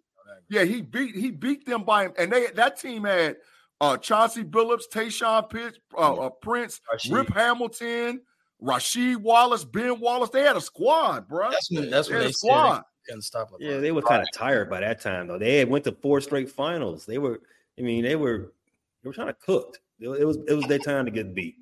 [0.49, 3.37] Yeah, he beat he beat them by him, and they that team had
[3.81, 7.13] uh Chauncey Billups, Tayshaun Pitts, uh, uh, Prince, Rasheed.
[7.13, 8.21] Rip Hamilton,
[8.61, 10.29] Rasheed Wallace, Ben Wallace.
[10.29, 11.51] They had a squad, bro.
[11.51, 12.77] That's when that's They when had they a said squad.
[12.77, 13.57] they couldn't stop LeBron.
[13.59, 15.37] Yeah, they were kind of tired by that time though.
[15.39, 17.05] They had went to four straight finals.
[17.05, 17.41] They were,
[17.77, 18.53] I mean, they were
[19.03, 19.79] they were kind of cooked.
[19.99, 21.55] It, it was it was their time to get beat.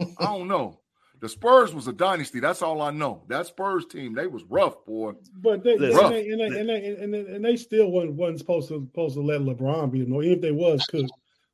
[0.00, 0.80] I don't know.
[1.24, 2.38] The Spurs was a dynasty.
[2.38, 3.22] That's all I know.
[3.28, 5.12] That Spurs team, they was rough, boy.
[5.40, 6.04] But they, they, Listen.
[6.04, 9.22] and, they, and, they, and, they, and, they, still wasn't, wasn't supposed to supposed to
[9.22, 10.12] let LeBron be them.
[10.12, 11.10] Or even if they was cooked,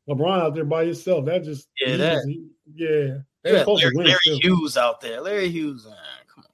[0.09, 2.89] LeBron out there by himself, that just Yeah, that- he- yeah.
[2.89, 4.39] They They had supposed to Larry, win Larry.
[4.41, 5.21] Hughes out there.
[5.21, 5.95] Larry Hughes, man,
[6.35, 6.51] come on.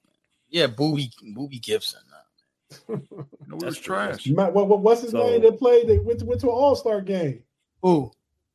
[0.51, 2.01] Yeah, Boobie Boobie Gibson.
[2.87, 3.01] No, it
[3.49, 4.27] was That's- trash.
[4.27, 5.87] Matt, what, what, what's his So- name that played?
[5.87, 7.41] That went to, went to an All Star game.
[7.81, 8.11] Who?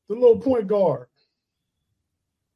[0.08, 1.08] The little point guard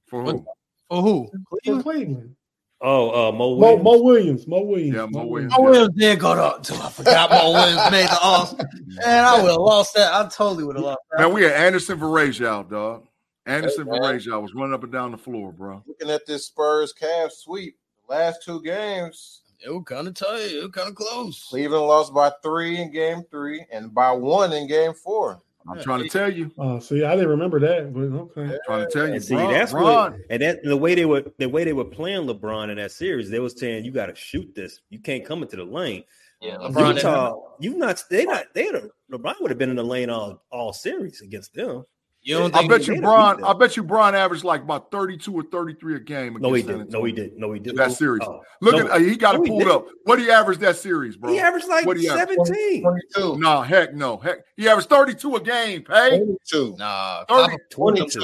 [0.06, 0.46] For What- who?
[0.88, 1.28] For who?
[1.30, 1.84] for Cleveland?
[1.84, 2.36] Cleveland.
[2.82, 3.82] Oh, uh, Mo Mo, Williams.
[3.82, 4.46] Mo Williams.
[4.46, 4.94] Mo Williams.
[4.94, 5.54] Yeah, Mo Williams.
[5.56, 6.56] Mo Williams did go to.
[6.56, 8.58] Until I forgot Mo Williams made the All.
[8.86, 10.12] Man, I would have lost that.
[10.12, 11.20] I totally would have lost that.
[11.20, 13.06] Man, we had Anderson Varejao, dog.
[13.46, 14.02] Anderson Hey, man.
[14.02, 15.82] Varejao was running up and down the floor, bro.
[15.86, 20.52] Looking at this Spurs Cavs sweep, the last two games, It was kind of tight.
[20.52, 21.46] It was kind of close.
[21.48, 25.40] Cleveland lost by three in game three and by one in game four.
[25.68, 26.50] I'm trying to tell you.
[26.58, 28.58] Oh, see, I didn't remember that, but okay.
[28.66, 31.04] Trying to tell you, And see, Bron- that's Bron- what, and that the way they
[31.04, 34.06] were, the way they were playing LeBron in that series, they was saying you got
[34.06, 34.80] to shoot this.
[34.90, 36.04] You can't come into the lane.
[36.40, 36.74] Yeah, LeBron.
[36.74, 38.70] didn't have- Utah, you not they not they
[39.10, 41.84] LeBron would have been in the lane all all series against them.
[42.26, 43.44] You don't I bet you have Bron.
[43.44, 46.36] I bet you Bron averaged like about 32 or 33 a game.
[46.40, 46.90] No, he didn't.
[46.90, 47.38] No, he didn't.
[47.38, 47.76] No, he didn't.
[47.76, 48.22] That series.
[48.26, 48.86] Oh, Look no.
[48.86, 49.86] at uh, he got No, it pulled up.
[50.02, 51.30] What did he averaged that series, bro?
[51.30, 52.18] He averaged like What do you have?
[52.28, 52.82] seventeen.
[52.82, 53.38] 22.
[53.38, 54.16] No, heck no.
[54.16, 56.18] Heck, he averaged 32 a game, pay.
[56.18, 56.74] 22.
[56.76, 57.56] Nah, 30.
[57.70, 58.20] 22.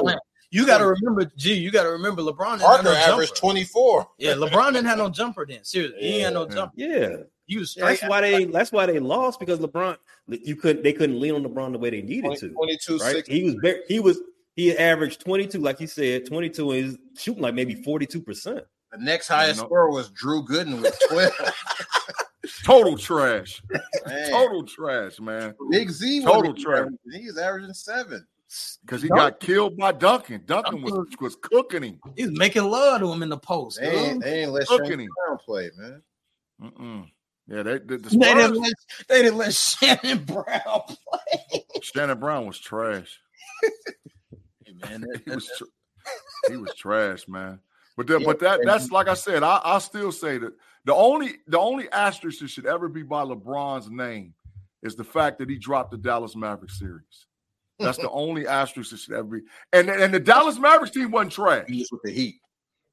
[0.51, 1.55] You got to remember, G.
[1.55, 4.07] You got to remember, LeBron didn't Parker have no averaged 24.
[4.19, 5.63] Yeah, LeBron didn't have no jumper then.
[5.63, 6.75] Seriously, he had no jumper.
[6.77, 7.17] Yeah,
[7.53, 8.01] He was straight.
[8.01, 8.45] that's why they.
[8.47, 9.97] That's why they lost because LeBron.
[10.29, 10.83] You couldn't.
[10.83, 12.49] They couldn't lean on LeBron the way they needed 20, to.
[12.51, 13.13] 22 Right?
[13.17, 13.29] 6.
[13.29, 13.55] He was.
[13.63, 14.21] Very, he was.
[14.55, 18.07] He averaged twenty two, like you said, twenty two, and he's shooting like maybe forty
[18.07, 18.65] two percent.
[18.91, 21.33] The next highest score was Drew Gooden with 12.
[22.65, 23.63] Total trash.
[24.07, 24.31] Man.
[24.31, 25.55] Total trash, man.
[25.71, 26.79] Big Z Total trash.
[26.81, 28.27] averaging- He was averaging seven.
[28.85, 30.43] Because he got killed by Duncan.
[30.45, 32.01] Duncan was, was cooking him.
[32.17, 33.81] He was making love to him in the post.
[33.81, 34.23] They ain't, dude.
[34.23, 35.09] they ain't let Cooking him.
[35.47, 36.03] Play, man.
[36.61, 37.07] Mm-mm.
[37.49, 38.73] Yeah, they, the, the They didn't, let,
[39.09, 41.65] they didn't let Shannon Brown play.
[41.83, 43.21] Shannon Brown was trash.
[44.65, 45.65] Hey, man, that- He was tr-
[46.51, 47.61] he was trash, man.
[47.97, 49.43] But that, but that that's like I said.
[49.43, 50.53] I I still say that
[50.85, 54.35] the only the only asterisk that should ever be by LeBron's name
[54.83, 57.27] is the fact that he dropped the Dallas Mavericks series.
[57.79, 59.41] That's the only asterisk that should ever be.
[59.73, 61.67] And and the Dallas Mavericks team wasn't trash.
[61.69, 62.37] He was with the Heat.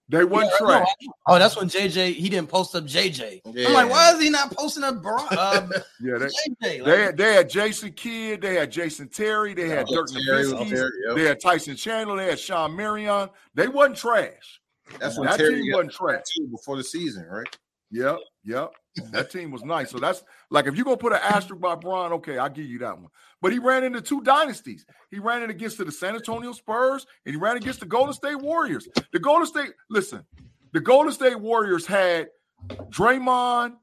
[0.10, 0.88] They wasn't Yeah, trash.
[1.02, 3.42] no, Oh, that's when JJ he didn't post up JJ.
[3.46, 5.68] I'm like, why is he not posting up Bron, uh,
[6.02, 6.52] Yeah, they, JJ?
[6.62, 10.10] Like, they had, they had Jason Kidd, they had Jason Terry, they had Yeah, Dirk
[10.10, 11.16] Nowitzki, yep.
[11.16, 13.30] they had Tyson Chandler, they had Shawn Marion.
[13.54, 14.60] They wasn't trash.
[15.00, 16.24] That's when That Terry team wasn't trash.
[16.36, 17.48] two before the season, right?
[17.92, 18.72] Yep, yep.
[19.12, 19.92] That team was nice.
[19.92, 22.80] So that's like if you're gonna put an asterisk by Bron, okay, I'll give you
[22.80, 23.10] that one.
[23.42, 24.86] But he ran into two dynasties.
[25.12, 28.36] He ran it against the San Antonio Spurs and he ran against the Golden State
[28.40, 28.88] Warriors.
[29.14, 30.26] The Golden State, listen,
[30.74, 32.28] the Golden State Warriors had
[32.68, 33.76] Draymond,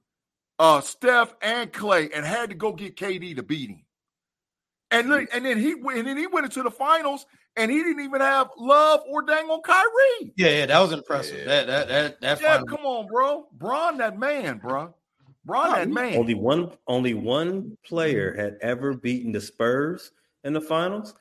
[0.59, 3.83] uh, Steph, and Clay, and had to go get KD to beat him.
[4.91, 7.27] And look, and then he went- and then he went into the finals
[7.57, 10.33] and he didn't even have love or dang on Kyrie.
[10.37, 11.45] yeah, yeah, that was impressive.
[11.47, 13.49] That that that that Yeah, final- come on, bro.
[13.53, 14.95] Bron, that man, bro.
[15.47, 16.17] Bron, that man.
[16.17, 16.73] Only one.
[16.89, 20.11] Only one player had ever beaten the Spurs
[20.45, 21.15] in the finals,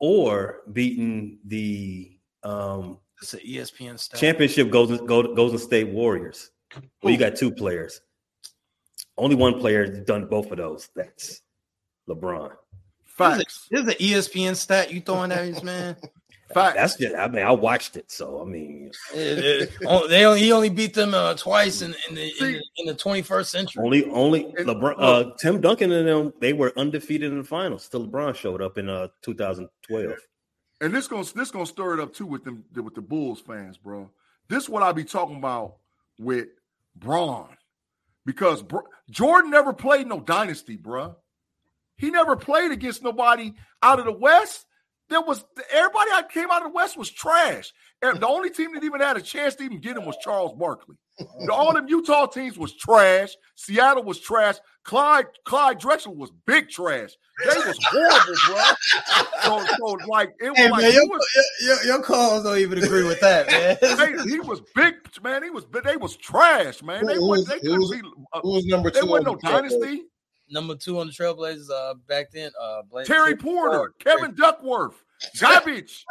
[0.00, 4.18] or beaten the um, It's an ESPN stat.
[4.20, 6.50] championship Golden Golden Golden State Warriors.
[7.02, 8.00] Well, you got two players.
[9.16, 10.88] Only one player has done both of those.
[10.94, 11.42] That's
[12.08, 12.52] LeBron.
[13.04, 13.68] Facts.
[13.70, 15.96] This is an ESPN stat you throwing at us, man.
[16.54, 16.76] Facts.
[16.76, 17.14] That's just.
[17.14, 20.68] I mean, I watched it, so I mean, It- it- oh, they only he only
[20.68, 23.84] beat them uh, twice in, in, the, in the in the 21st century.
[23.84, 24.94] only only LeBron.
[24.98, 27.88] Uh, Tim Duncan and them they were undefeated in the finals.
[27.88, 30.14] Till LeBron showed up in uh 2012.
[30.80, 33.76] and this gonna this gonna stir it up too with them with the Bulls fans,
[33.78, 34.10] bro.
[34.48, 35.76] This what I be talking about
[36.18, 36.48] with
[36.96, 37.48] Bron,
[38.26, 38.78] because Br-
[39.08, 41.14] Jordan never played no dynasty, bro.
[41.96, 44.66] He never played against nobody out of the West.
[45.10, 47.72] There was everybody that came out of the West was trash.
[48.02, 50.54] And the only team that even had a chance to even get him was Charles
[50.58, 50.96] Barkley.
[51.44, 53.30] The, all them Utah teams was trash.
[53.56, 54.56] Seattle was trash.
[54.84, 57.10] Clyde Clyde Drexler was big trash.
[57.46, 58.62] They was horrible, bro.
[59.42, 61.26] So, so like it was Hey, like man, your, was,
[61.62, 63.76] your, your calls don't even agree with that, man.
[64.24, 65.42] they, he was big, man.
[65.42, 67.04] He was they was trash, man.
[67.04, 68.00] They Who was was- they who was- be.
[68.32, 69.06] Uh, Who was number they two?
[69.06, 70.04] wasn't no dynasty.
[70.50, 75.02] Number two on the Trailblazers uh, back then, uh, Blake, Terry Porter, Kevin Duckworth,
[75.40, 76.04] Garbage.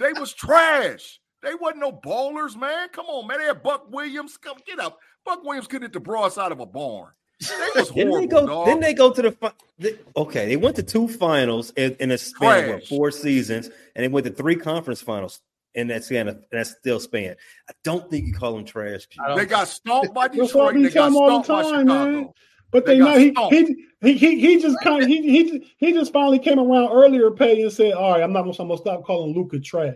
[0.00, 1.20] they was trash.
[1.42, 2.88] They wasn't no ballers, man.
[2.90, 3.38] Come on, man.
[3.38, 4.36] They had Buck Williams.
[4.36, 4.98] Come get up.
[5.24, 7.10] Buck Williams couldn't hit the broadside of a barn.
[7.40, 8.46] They was Didn't horrible, they go?
[8.46, 8.66] dog.
[8.66, 9.32] Didn't they go to the?
[9.32, 13.68] Fi- they, okay, they went to two finals in, in a span of four seasons,
[13.96, 15.40] and they went to three conference finals
[15.74, 16.28] in that span.
[16.28, 17.34] Of, that still span.
[17.68, 19.06] I don't think you call them trash.
[19.08, 19.18] G.
[19.20, 20.74] I don't- They got stomped by Detroit.
[20.74, 22.28] They got tell 'em all the stomped by time, man.
[22.72, 22.78] Chicago.
[22.80, 25.92] But They they, know he, he he he he just kind of he he he
[25.92, 28.78] just finally came around earlier, Petty, and said, "All right, I'm not gonna, I'm gonna
[28.78, 29.94] stop calling Luka trash."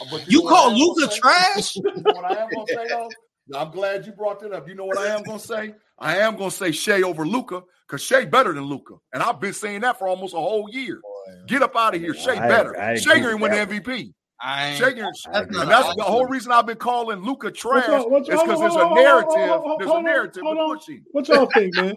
[0.00, 1.18] Uh, but You know call I am gonna Luka say?
[1.20, 1.76] trash?
[2.02, 3.10] What I am gonna say though?
[3.54, 4.66] I'm glad you brought that up.
[4.68, 5.74] You know what I am gonna say?
[5.98, 9.52] I am gonna say Shai over Luka because Shai better than Luka, and I've been
[9.52, 11.00] saying that for almost a whole year.
[11.46, 12.78] Get up out of here, Shai I- better.
[12.80, 14.12] I agree Shai with ain't win the that MVP.
[14.40, 17.86] I ain't- Shaking, that's and that's the whole reason I've been calling Luka trash.
[17.86, 19.62] y'all- what Is y'all- because there's a hold on, hold on, narrative.
[19.78, 20.76] There's a narrative with on.
[20.78, 21.04] pushing.
[21.12, 21.96] What y'all think, man?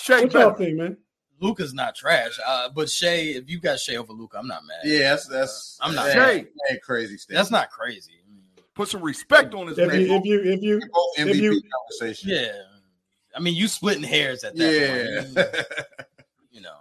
[0.00, 0.96] Shai what y'all think, man?
[1.40, 4.78] Luka's not trash, uh, but Shai, if you got Shai over Luka, I'm not mad.
[4.84, 5.78] Yeah, that's that's.
[5.80, 6.48] I'm not that mad.
[6.70, 7.18] that crazy.
[7.18, 7.34] Stuff.
[7.34, 8.12] That's not crazy.
[8.74, 10.00] Put some respect on his If name.
[10.00, 11.60] you, if you, if you, Both if you,
[12.00, 12.30] conversation.
[12.30, 12.52] Yeah,
[13.36, 14.72] I mean, you splitting hairs at that
[15.36, 15.42] Yeah.
[15.44, 15.48] point.
[16.50, 16.76] You know,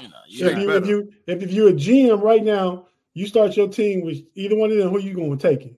[0.00, 2.86] you know, you if not- you, if you, if, if you're a GM right now,
[3.14, 4.90] you start your team with either one of them.
[4.90, 5.74] Who you going to take it?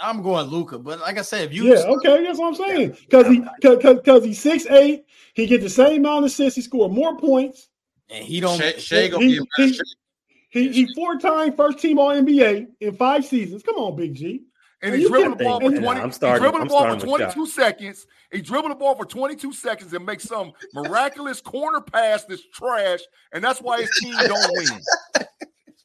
[0.00, 2.96] I'm going Luka, but like I said, if you Yeah, okay, that's what I'm saying.
[3.08, 5.04] Because he, because he's six eight,
[5.34, 7.68] he get the same amount of assists, he score more points.
[8.10, 9.80] and he don't, Shai, Shai gonna He- be he-
[10.50, 13.62] He he four time first team All NBA in five seasons.
[13.62, 14.42] Come on, Big G.
[14.82, 16.00] And And he you dribbled the ball for and- 20.
[16.00, 18.06] I'm starting, he starting- dribbled the I'm ball for 22 seconds.
[18.32, 23.00] He dribbled the ball for 22 seconds and makes some miraculous corner pass that's trash,
[23.32, 25.26] and that's why his team don't win.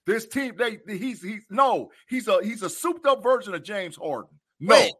[0.09, 3.95] This team, they he's he's no, he's a he's a souped up version of James
[3.95, 4.31] Harden.
[4.59, 4.95] No, Wait, you know-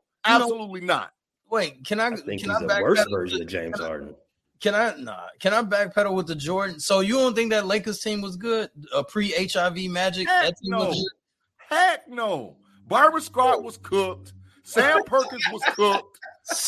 [0.46, 1.12] absolutely not.
[1.50, 1.84] wait.
[1.84, 2.08] Can I?
[2.08, 4.16] I think can he's I a backpedal worse version of James Harden.
[4.62, 4.94] Can I?
[4.98, 5.28] Nah.
[5.40, 6.80] Can I backpedal with the Jordan?
[6.80, 8.70] So you don't think that Lakers team was good?
[8.94, 10.28] A pre HIV Magic.
[10.28, 10.86] Heck That team no.
[10.90, 11.14] was?
[11.58, 12.58] Heck no.
[12.88, 14.34] Byron Scott was cooked.
[14.64, 16.20] Sam Perkins was cooked.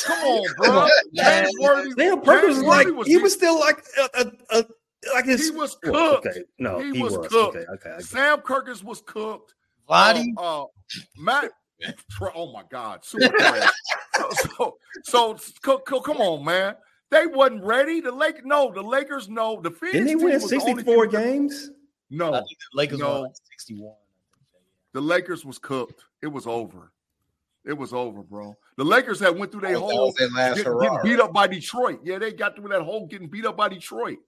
[0.06, 0.82] Come on, bro.
[0.82, 0.90] man.
[1.46, 4.20] James Worthy, Sam Perkins was like Worthy he was still like a,
[4.52, 4.66] a, a
[5.14, 5.46] like his.
[5.50, 6.28] He was well, cooked.
[6.28, 7.28] okay, no, he, he, was, was.
[7.28, 7.58] cooked.
[7.58, 8.02] Okay, okay, okay.
[8.04, 9.56] Sam Kirkus was cooked.
[9.90, 10.28] Vladdy.
[10.38, 10.66] Uh, uh,
[11.18, 11.52] Matt.
[12.36, 13.68] Oh my God, super trash.
[14.34, 16.76] so, so, so, co- co- come on, man.
[17.10, 18.00] They wasn't ready.
[18.02, 19.60] The Lake, no, the Lakers, no.
[19.60, 21.72] The Phoenix Didn't they team win was only 64 team that- games?
[22.12, 22.46] No, the
[22.76, 23.10] Lakers no.
[23.12, 23.96] won like 61.
[24.94, 26.04] the Lakers was cooked.
[26.22, 26.92] It was over.
[27.66, 28.56] It was over, bro.
[28.78, 30.98] The Lakers had went through their That was- that whole was their last getting, hurrah,
[30.98, 32.02] getting beat up by Detroit.
[32.04, 34.20] Yeah, they got through that whole getting beat up by Detroit,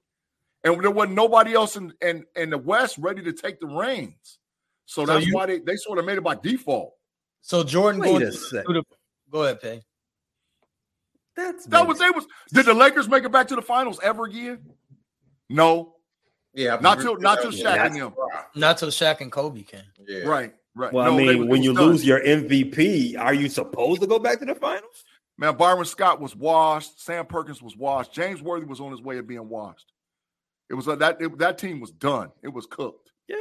[0.64, 4.40] and there wasn't nobody else in in, in the West ready to take the reins.
[4.86, 6.94] So So that's you- why they, they sort of made it by default.
[7.42, 8.66] So Jordan Wait going a to sec.
[8.66, 8.84] the,
[9.32, 9.82] go ahead, Pay.
[11.36, 12.26] That's That was they was.
[12.54, 14.60] Did the Lakers make it back to the finals ever again?
[15.50, 15.96] No,
[16.54, 18.14] Yeah, not till not till Yeah, Shaq and them.
[18.56, 19.82] Not till Shaq and Kobe came.
[20.08, 20.20] Yeah.
[20.24, 20.94] Right, right.
[20.94, 21.88] Well, No, I mean, was- when it you was done.
[21.90, 25.04] lose your MVP, are you supposed to go back to the finals?
[25.40, 27.02] man, Byron Scott was washed.
[27.02, 28.14] Sam Perkins was washed.
[28.14, 29.92] James Worthy was on his way of being washed.
[30.70, 32.32] It was uh, that it, that team was done.
[32.44, 33.12] It was cooked.
[33.28, 33.38] Yeah,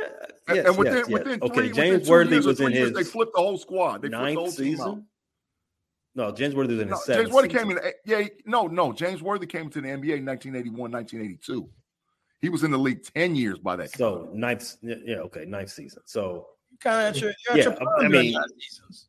[0.48, 1.18] And- yes, and within, yes, yes.
[1.18, 1.56] within three, okay.
[1.62, 4.02] within James two Worthy years was in years, his they flipped the whole squad.
[4.02, 4.78] They flipped the ninth whole team out.
[4.86, 5.06] season.
[6.14, 7.24] No, James Worthy was in No, his seventh.
[7.26, 7.68] James Worthy season.
[7.68, 7.92] came in.
[8.04, 8.92] Yeah, no, no.
[8.92, 11.68] James Worthy came to the NBA in 1981, 1982.
[12.40, 13.98] He was in the league 10 years by that time.
[13.98, 16.02] So ninth, yeah, okay, ninth season.
[16.06, 16.46] So
[16.80, 19.08] Kind of at your, you're Yeah, at your I prime during mean- seasons.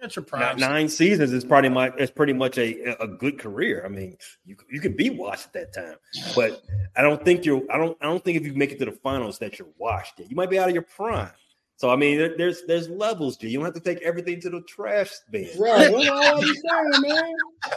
[0.00, 3.38] You're at your Now, nine seasons is pretty much it's pretty much a a good
[3.38, 3.82] career.
[3.84, 5.96] I mean, you you could be washed at that time,
[6.34, 6.62] but
[6.96, 7.62] I don't think you're.
[7.70, 7.98] I don't.
[8.00, 10.18] I don't think if you make it to the finals that you're washed.
[10.18, 10.30] Yet.
[10.30, 11.30] You might be out of your prime.
[11.76, 13.36] So I mean, there, there's there's levels.
[13.36, 13.48] G.
[13.48, 15.50] You don't have to take everything to the trash bin.
[15.58, 15.92] Right.
[15.92, 17.34] What all I'm saying, man?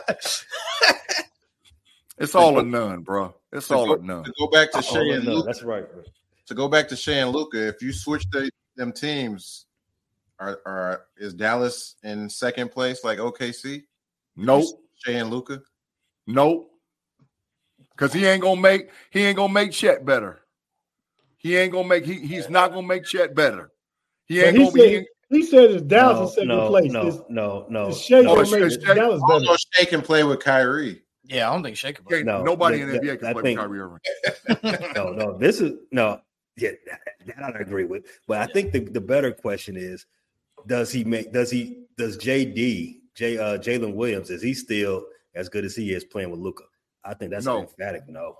[2.20, 3.34] It's all or none, bro.
[3.52, 4.24] It's all go, or none.
[4.24, 5.92] to go back to Shai and no, Luka, that's right.
[5.92, 6.04] bro.
[6.46, 9.66] to go back to Shai and Luka, if you switch the, them teams,
[10.40, 13.84] are are is Dallas in second place like OKC?
[14.36, 14.66] Nope.
[15.04, 15.62] Shai and Luka.
[16.28, 16.70] Nope.
[17.92, 20.42] Because he ain't gonna make he ain't gonna make Chet better.
[21.38, 23.72] He ain't gonna make he, he's not gonna make Chet better.
[24.26, 26.66] He ain't he gonna be he said ain't- he said it's Dallas in No, second
[26.66, 26.92] no, place.
[26.92, 28.36] no, It's- no, no, it's Shai no.
[28.36, 28.94] gonna make it's Shai.
[28.94, 29.46] Dallas better.
[29.50, 31.04] Also, Shai can play with Kyrie.
[31.26, 31.98] Yeah, I don't think Shaq.
[32.10, 34.94] can't- No, nobody that- in the NBA that- can I play think- with Kyrie Irving.
[34.96, 35.38] no, no.
[35.38, 36.20] This is no.
[36.56, 38.06] Yeah, that, that I agree with.
[38.28, 40.06] But I think the, the better question is,
[40.68, 41.32] does he make?
[41.32, 41.84] Does he?
[41.98, 45.06] Does JD J uh, Jalen Williams is he still
[45.36, 46.64] as good as he is playing with Luka?
[47.06, 47.62] I think that's No.
[47.62, 48.36] emphatic no.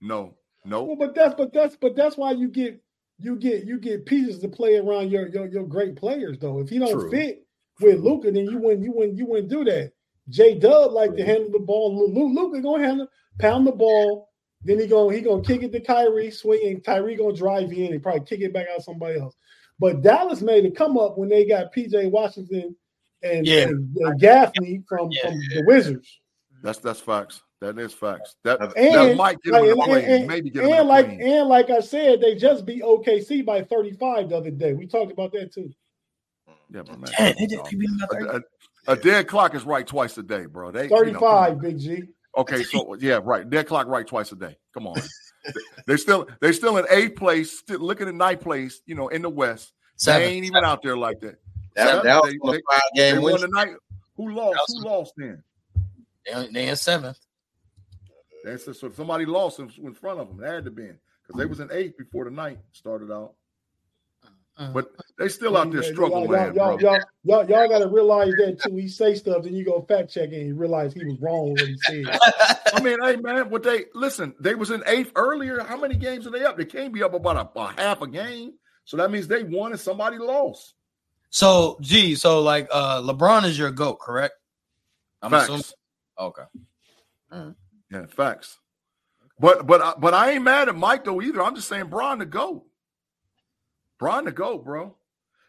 [0.00, 0.84] No, no.
[0.84, 0.96] Well, no.
[0.96, 2.80] but that's but that's but that's why you get
[3.18, 6.60] you get you get pieces to play around your your, your great players though.
[6.60, 7.10] If you don't True.
[7.10, 7.46] fit
[7.80, 9.92] with Luka, then you wouldn't you wouldn't you wouldn't do that.
[10.28, 12.12] J Dub like to handle the ball.
[12.12, 13.08] Luka gonna handle
[13.38, 14.28] pound the ball.
[14.62, 17.92] Then he gonna he gonna kick it to Kyrie, swing, and Kyrie gonna drive in
[17.92, 19.36] and probably kick it back out to somebody else.
[19.80, 22.74] But Dallas made a come up when they got PJ Washington
[23.22, 23.62] and, Yeah.
[23.68, 25.22] and, and Gafford from, Yeah.
[25.30, 26.20] from the Wizards.
[26.62, 27.42] That's that's facts.
[27.60, 28.36] That is facts.
[28.44, 30.04] That that might get like, him in the and, plane.
[30.04, 31.22] and- Maybe get him in and the like plane.
[31.22, 34.72] and like I said, they just beat OKC by 35 the other day.
[34.74, 35.70] We talked about that too.
[36.70, 38.24] Yeah, but man, Damn, they did they beat him by 30.
[38.26, 38.36] a,
[38.90, 40.70] a, a dead clock is right twice a day, bro.
[40.70, 41.60] They you know, 35.
[41.60, 42.02] Big G.
[42.36, 43.48] Okay, so yeah, right.
[43.48, 44.56] Dead clock right twice a day.
[44.74, 45.00] Come on.
[45.86, 49.22] they still they're still in eighth place, still looking at ninth place, you know, in
[49.22, 49.72] the West.
[49.96, 50.22] Seven.
[50.22, 51.38] They ain't even out there like that.
[51.74, 53.40] That, that was they- a five They game won win.
[53.42, 53.70] tonight.
[54.16, 54.60] Who lost?
[54.68, 55.42] Who lost then?
[56.26, 57.18] They, they in seventh.
[58.44, 60.42] That's so somebody lost in, in front of them.
[60.44, 60.84] It had to be
[61.26, 63.32] because they was in eighth before the night started out.
[64.72, 66.90] But they still out there struggling, y'all, man, y'all, bro.
[66.90, 68.74] y'all, y'all, y'all got to realize that too.
[68.76, 71.60] He say stuff, then you go fact check and you realize he was wrong with
[71.60, 72.18] what he said.
[72.74, 74.34] I mean, hey man, what they listen?
[74.40, 75.60] They was in eighth earlier.
[75.60, 76.56] How many games are they up?
[76.56, 78.54] They can't be up about a, a half a game.
[78.84, 80.74] So that means they won and somebody lost.
[81.30, 84.34] So, gee, so like uh LeBron is your goat, correct?
[85.22, 85.44] I'm Facts.
[85.44, 85.64] assuming.
[86.18, 86.42] Okay.
[87.90, 88.58] Yeah, facts.
[89.38, 91.42] But but but I ain't mad at Mike though either.
[91.42, 92.64] I'm just saying Brian the go.
[93.98, 94.94] Brian to go, bro.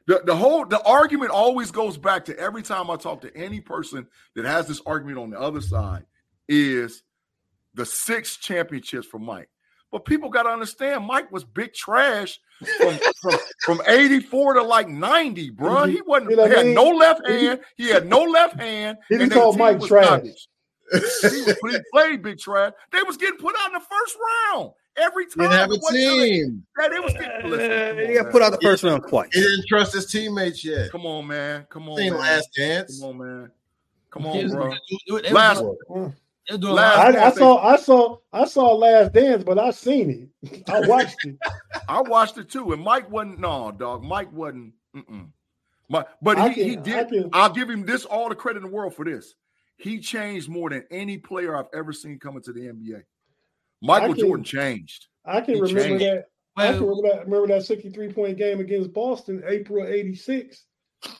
[0.07, 3.61] The, the whole the argument always goes back to every time I talk to any
[3.61, 6.05] person that has this argument on the other side
[6.47, 7.03] is
[7.75, 9.49] the six championships for Mike.
[9.91, 12.39] But people got to understand Mike was big trash
[12.77, 15.85] from, from, from 84 to like 90, bro.
[15.85, 17.59] He wasn't You know he had no left hand.
[17.77, 18.97] He had no left hand.
[19.09, 20.21] He and just their called Mike trash.
[20.91, 22.73] he, was, he played big trash.
[22.91, 24.17] They was getting put out in the first
[24.53, 25.49] round every time.
[25.49, 26.65] Didn't have a It wasn't till team.
[26.79, 27.49] Yeah, they was getting.
[27.49, 29.29] Listen, He got put out the first round twice.
[29.33, 30.91] He didn't trust his teammates yet.
[30.91, 31.65] Come on, man.
[31.69, 32.21] Come on, Seen man.
[32.21, 32.99] Last Dance.
[32.99, 33.51] Come on, man.
[34.11, 34.69] Come on, bro.
[34.69, 36.15] they was- they was Last, doing- mm.
[36.47, 39.59] they was doing a last I, I saw, I saw, I saw Last Dance, but
[39.59, 40.63] I seen it.
[40.69, 41.35] I watched it.
[41.89, 43.39] I watched it too, and Mike wasn't.
[43.39, 44.03] No, dog.
[44.03, 44.73] Mike wasn't.
[44.95, 45.27] Mm-mm.
[45.91, 46.95] My, but I he, he did.
[46.95, 49.35] I can- I'll give him this all the credit in the world for this.
[49.77, 53.03] He changed more than any player I've ever seen coming to the NBA.
[53.81, 55.07] Michael can- Jordan changed.
[55.25, 56.05] I can He remember changed.
[56.05, 56.25] that.
[56.57, 57.25] I can remember that.
[57.25, 60.65] Remember that sixty-three point game against Boston, April '86.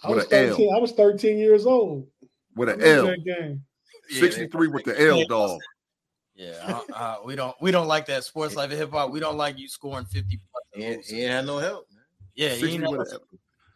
[0.03, 0.49] I With was a L.
[0.49, 0.75] thirteen.
[0.75, 2.07] I was thirteen years old.
[2.55, 3.05] with I an L.
[3.07, 3.63] that game.
[4.11, 5.59] Yeah, 63 with the L, dog.
[6.35, 9.11] Yeah, uh, uh, we don't we don't like that sports life of hip hop.
[9.11, 10.39] We don't like you scoring fifty.
[10.51, 11.15] plus He and ain't, losing.
[11.17, 11.85] he ain't had no help.
[11.93, 12.03] Man.
[12.35, 13.19] Yeah, you 60 know, with a,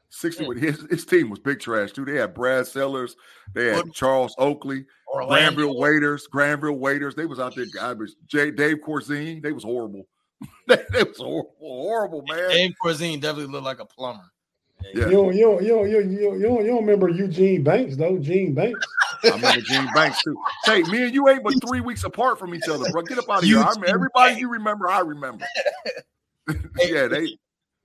[0.09, 2.05] 60 with his, his team was big trash too.
[2.05, 3.15] They had Brad Sellers,
[3.53, 5.55] they had Charles Oakley, Orlando.
[5.55, 7.15] Granville Waiters, Granville Waiters.
[7.15, 8.11] They was out there garbage.
[8.27, 8.51] J.
[8.51, 10.07] Dave Corzine, they was horrible.
[10.67, 12.49] they, they was horrible, horrible, man.
[12.49, 14.23] Dave Corzine definitely looked like a plumber.
[14.93, 15.05] Yeah.
[15.05, 17.07] You don't, you don't, you don't, you don't, you don't, you don't, you don't remember
[17.07, 18.17] Eugene Banks though?
[18.17, 18.85] Gene Banks.
[19.23, 20.37] I remember Gene Banks too.
[20.65, 23.01] Hey, me and you ain't but three weeks apart from each other, bro.
[23.03, 23.59] Get up out of here.
[23.59, 25.45] I remember, everybody you remember, I remember.
[26.79, 27.37] yeah, they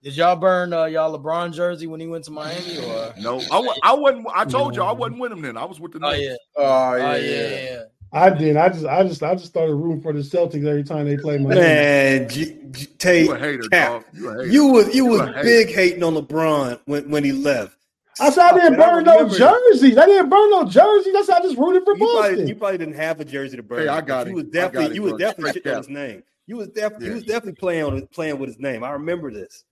[0.02, 2.76] Did y'all burn uh, y'all LeBron jersey when he went to Miami?
[2.78, 3.40] Or no.
[3.50, 4.26] I, I wasn't.
[4.34, 5.56] I told y'all I wasn't with him then.
[5.56, 6.00] I was with the.
[6.02, 7.82] oh yeah, Oh oh yeah, yeah, yeah.
[8.12, 8.56] I did.
[8.56, 11.36] I just, I just, I just started rooting for the Celtics every time they play
[11.36, 14.04] my Man, G- G- Tate, You a hater, Cap, dog.
[14.14, 14.46] You a hater.
[14.46, 15.42] you was you You was a hater.
[15.42, 17.76] big hating on LeBron when, when he left.
[18.20, 18.80] I said I didn't Stop it.
[18.80, 19.98] I burn no remember jerseys.
[19.98, 21.12] I didn't burn no jerseys.
[21.12, 22.48] That's how I just rooted for You probably, Boston.
[22.48, 23.80] you probably didn't have a jersey to burn.
[23.80, 24.36] Hey, I but got you it.
[24.36, 26.22] was definitely got it, you was definitely Straight shitting on his name.
[26.46, 27.10] You was definitely Yeah.
[27.10, 28.82] you was definitely playing on playing with his name.
[28.82, 29.64] I remember this.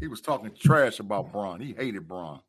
[0.00, 1.60] He was talking trash about Bron.
[1.60, 2.40] He hated Bron.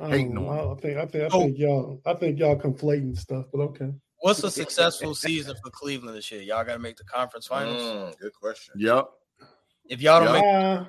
[0.00, 0.50] I, hating don't know.
[0.50, 1.40] on I think, I think, I Oh.
[1.40, 3.46] think y'all, I think y'all conflating stuff.
[3.52, 3.92] But okay.
[4.20, 6.42] What's a successful season for Cleveland this year?
[6.42, 7.80] Y'all got to make the conference finals.
[7.82, 8.74] Mm, good question.
[8.78, 9.08] Yep.
[9.88, 10.40] If y'all don't Yeah.
[10.40, 10.84] make, Uh,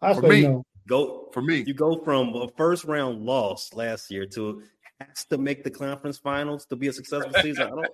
[0.00, 0.64] I For say me, no.
[0.88, 4.62] Go For me, you go from a first round loss last year to
[5.00, 7.66] has to make the conference finals to be a successful season.
[7.66, 7.86] I don't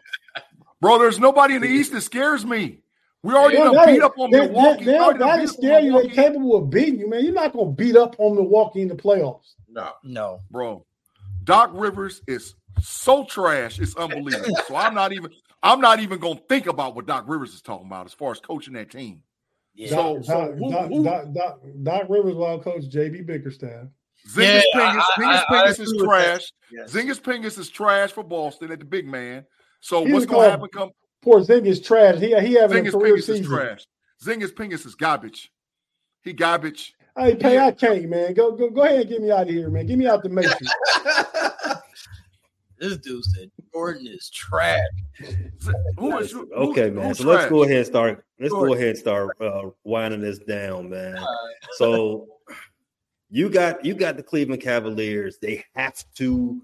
[0.80, 2.80] bro, there's nobody in the East that scares me.
[3.22, 4.84] We already Yeah, done that- beat up on that- Milwaukee.
[4.84, 5.88] that- We already done that beat is up scary.
[5.90, 7.24] They're capable of beating you, man.
[7.24, 9.54] You're not gonna beat up on Milwaukee in the playoffs.
[9.68, 9.90] No.
[10.04, 10.84] no, bro.
[11.44, 14.54] Doc Rivers is so trash, it's unbelievable.
[14.66, 15.30] so I'm not even
[15.62, 18.38] I'm not even gonna think about what Doc Rivers is talking about as far as
[18.38, 19.22] coaching that team.
[19.74, 23.22] yeah, So- Doc, so Doc, who- Doc, who- Doc, Doc, Doc Rivers will coach JB
[23.22, 23.88] Bickerstaff.
[24.28, 26.24] Zingas Yeah, Pingus, I- Zingas I- I Pingus is agree with that.
[26.24, 26.52] trash.
[26.72, 26.92] Yes.
[26.92, 29.44] Zingas Pingus is trash for Boston at the big man.
[29.80, 30.90] So He what's gonna happen come
[31.22, 32.18] Poor Zingas trash.
[32.18, 33.44] He he having a Zingas career Pingus is season.
[33.46, 33.86] trash.
[34.24, 35.52] Zingas Pingus is garbage.
[36.22, 36.94] He garbage.
[37.16, 38.34] Hey, pay, I can't, man.
[38.34, 39.86] Go go go ahead and get me out of here, man.
[39.86, 40.68] Get me out the matrix.
[42.78, 44.80] this dude said Jordan is trash.
[45.98, 47.08] Who is who, Okay, man.
[47.08, 47.50] who's So let's trash?
[47.50, 48.24] go ahead and start.
[48.38, 48.68] Let's Sure.
[48.68, 51.18] go ahead and start uh, winding this down, man.
[51.76, 52.28] So
[53.30, 55.38] you got you got the Cleveland Cavaliers.
[55.42, 56.60] They have to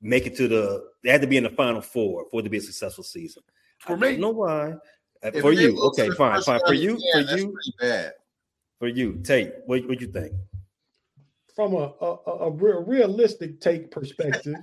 [0.00, 0.84] make it to the.
[1.04, 3.42] They had to be in the Final Four for it to be a successful season.
[3.82, 4.74] For I me, don't why.
[5.22, 6.60] Uh, If For you, okay, fine, fine.
[6.66, 8.12] For you, again, for you, bad.
[8.78, 9.20] for you.
[9.24, 10.32] Tate, what what you think?
[11.56, 14.56] From a a, a, a real, realistic take perspective,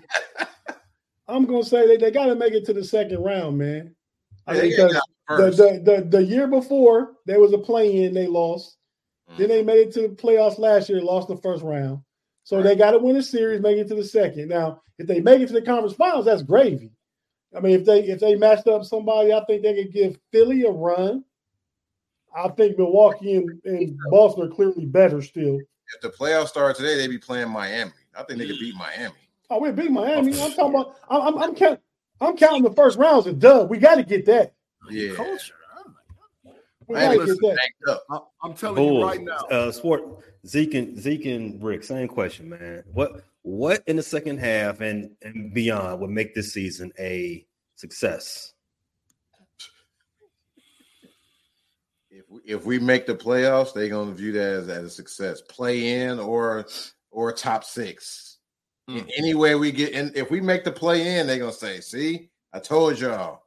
[1.28, 3.94] I'm gonna say they, they gotta make it to the second round, man.
[4.48, 8.14] I Yeah, mean, because the, the, the, the year before there was a play in,
[8.14, 8.78] they lost.
[9.38, 12.00] Then they made it to the playoffs last year, lost the first round.
[12.44, 14.50] So they got to win a series, make it to the second.
[14.50, 16.92] Now, if they make it to the conference finals, that's gravy.
[17.56, 20.64] I mean, if they if they matched up somebody, I think they could give Philly
[20.64, 21.24] a run.
[22.36, 25.60] I think Milwaukee and, and Boston are clearly better still.
[25.96, 27.92] If the playoffs start today, they'd be playing Miami.
[28.16, 29.16] I think they could beat Miami.
[29.50, 30.40] Oh, we beat Miami.
[30.40, 30.96] I'm talking about.
[31.10, 31.80] I'm I'm, I'm, count,
[32.22, 33.72] I'm counting the first rounds as a dub.
[33.72, 34.54] We got to get that.
[34.92, 35.16] Yeah.
[35.16, 35.56] Culture.
[36.88, 38.00] Hey, gotta listen, get that.
[38.10, 39.38] I- I'm telling you right now.
[39.52, 40.04] uh, sport
[40.48, 42.84] Zeke and Zeke and Rick, same question, man.
[42.94, 48.54] What what in the second half and and beyond would make this season a success?
[52.12, 55.42] If we, if we make the playoffs, they're gonna view that as, as a success.
[55.48, 56.66] Play in or
[57.12, 58.38] or top six.
[58.88, 58.98] Hmm.
[58.98, 61.80] In any way we get in, if we make the play in, they're gonna say,
[61.80, 63.44] "See, I told y'all."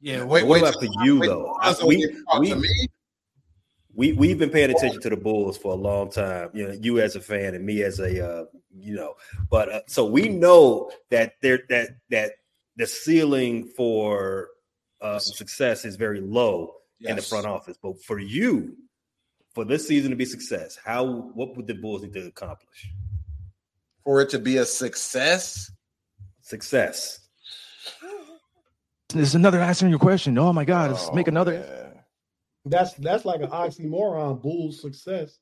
[0.00, 1.56] Yeah, What about till- for you wait though?
[1.78, 2.88] till we we to me.
[3.94, 6.50] We we've been paying attention to the Bulls for a long time.
[6.54, 9.14] You know, you as a fan and me as a uh, you know,
[9.50, 12.32] but uh, so we know that there that that
[12.76, 14.48] the ceiling for
[15.00, 17.76] uh, success is very low in the front office.
[17.82, 18.76] But for you,
[19.54, 22.90] for this season to be success, how what would the Bulls need to accomplish?
[24.04, 25.70] For it to be a success,
[26.42, 27.20] Success.
[29.08, 30.36] There's another answer in your question.
[30.38, 31.81] Oh my God, let's make another.
[32.64, 34.40] That's that's like an oxymoron.
[34.40, 35.38] Bulls success.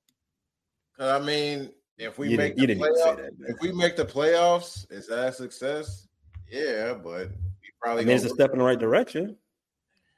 [0.99, 3.57] Uh, I mean, if we You make the you didn't even say playoffs, that, if
[3.61, 6.09] we make the playoffs, is that a success?
[6.51, 9.37] Yeah, but we I probably mean, it's a gonna step in the right direction.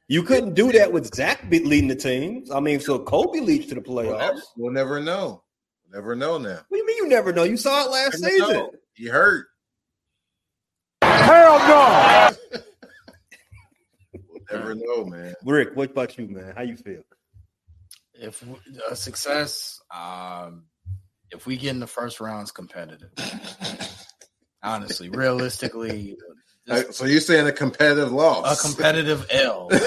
[0.08, 2.50] You couldn't do that with Zach leading the teams.
[2.50, 4.18] I mean, so Coby leads to the We'll playoffs.
[4.20, 5.42] never, we'll never know.
[5.92, 6.60] Never know now.
[6.68, 7.44] What do you mean you never know?
[7.44, 8.48] You saw it last season.
[8.52, 8.70] know.
[8.94, 9.46] He hurt.
[11.02, 11.58] Hell
[12.52, 12.60] no.
[14.52, 15.34] Never know, man.
[15.44, 16.54] Rick, what about you, man?
[16.56, 17.02] How you feel?
[18.14, 20.64] if w- a success, um,
[21.30, 23.10] if we get in the first round, it's competitive.
[24.62, 26.16] Honestly, realistically,
[26.70, 28.64] Uh, So you're saying a competitive loss?
[28.64, 29.66] a competitive L.
[29.72, 29.80] like,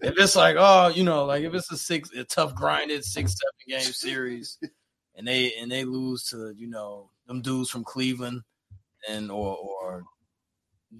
[0.00, 3.34] if it's like, oh, you know, like if it's a six, a tough grinded six,
[3.34, 4.56] seven game series,
[5.14, 8.40] and they and they lose to you know them dudes from Cleveland
[9.10, 10.04] and or or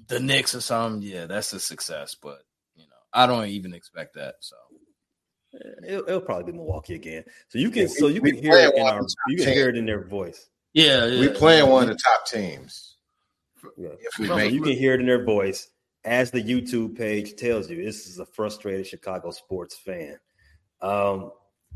[0.09, 2.15] the Knicks or something, yeah, that's a success.
[2.21, 2.48] But you know,
[3.19, 4.37] I don't even expect that.
[4.41, 4.57] So
[5.87, 7.25] It'll, it'll probably be Milwaukee again.
[7.49, 9.69] So you can, Yeah, so you can hear it in our, you top can hear
[9.71, 10.51] it in their voice.
[10.75, 11.33] yeah, We yeah.
[11.35, 12.97] playing one of the top teams.
[13.77, 13.89] Yeah.
[13.99, 15.71] If we So make you can hear it in their voice,
[16.05, 17.83] as the YouTube page tells you.
[17.83, 20.19] This is a frustrated Chicago sports fan.
[20.81, 21.33] Um,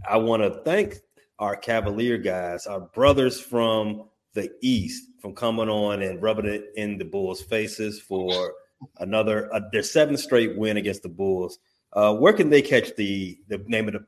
[0.09, 1.01] I want to thank
[1.39, 6.99] our Cavalier guys, our brothers from the East, from coming on and rubbing it in
[6.99, 8.53] the Bulls' faces for
[8.99, 11.59] another uh, their seventh straight win against the Bulls.
[11.93, 14.05] Uh, where can they catch the the name of the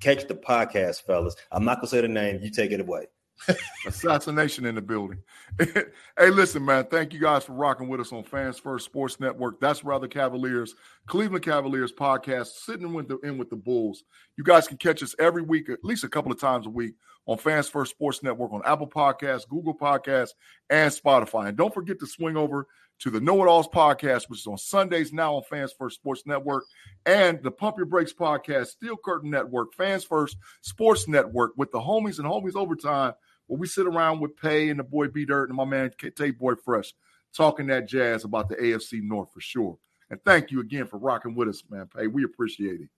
[0.00, 1.36] catch the podcast, fellas?
[1.52, 2.40] I'm not gonna say the name.
[2.42, 3.06] You take it away.
[3.86, 5.22] Assassination in the building.
[5.58, 6.86] hey, listen, man.
[6.90, 9.60] Thank you guys for rocking with us on Fans First Sports Network.
[9.60, 10.74] That's rather Cavaliers,
[11.06, 14.04] Cleveland Cavaliers podcast, sitting with the, in with the Bulls.
[14.36, 16.94] You guys can catch us every week, at least a couple of times a week,
[17.30, 20.32] on Fans First Sports Network on Apple Podcasts, Google Podcasts,
[20.68, 21.46] and Spotify.
[21.46, 22.66] And don't forget to swing over
[22.98, 26.24] to the Know It Alls podcast, which is on Sundays now on Fans First Sports
[26.26, 26.64] Network,
[27.06, 31.78] and the Pump Your Brakes podcast, Steel Curtain Network, Fans First Sports Network, with the
[31.78, 33.12] homies and homies overtime,
[33.46, 36.36] where we sit around with Pay and the boy B Dirt and my man Tate
[36.36, 36.94] Boy Fresh,
[37.32, 39.78] talking that jazz about the AFC North for sure.
[40.10, 41.86] And thank you again for rocking with us, man.
[41.96, 42.88] Pay, we appreciate it.